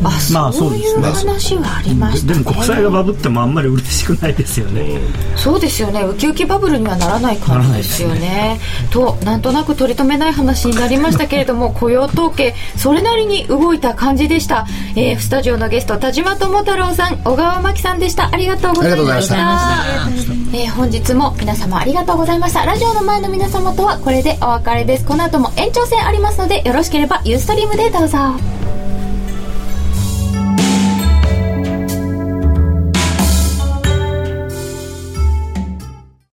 [0.04, 5.00] あまあそういう話はありました、ね、でも国債がバブってもあんまり嬉しくないですよね。
[5.36, 6.02] そうですよね。
[6.04, 8.20] ウキウキバブルにはならない感じですよね。
[8.20, 8.60] ね
[8.92, 18.30] となんとなく取り留めない話になりましたけれども 雇用統計それなりに動いた感じでした、えー、スタジオのゲスト田島智太郎さん小川真紀さんでした。
[18.32, 19.36] ありがとうございました。
[20.54, 22.66] えー、本日も皆様ありがとうございました。
[22.66, 25.06] ラジオの前の皆様とはこれでお別れです。
[25.06, 28.59] この後も延長戦ありますのでよろしければユーストリームでどうぞ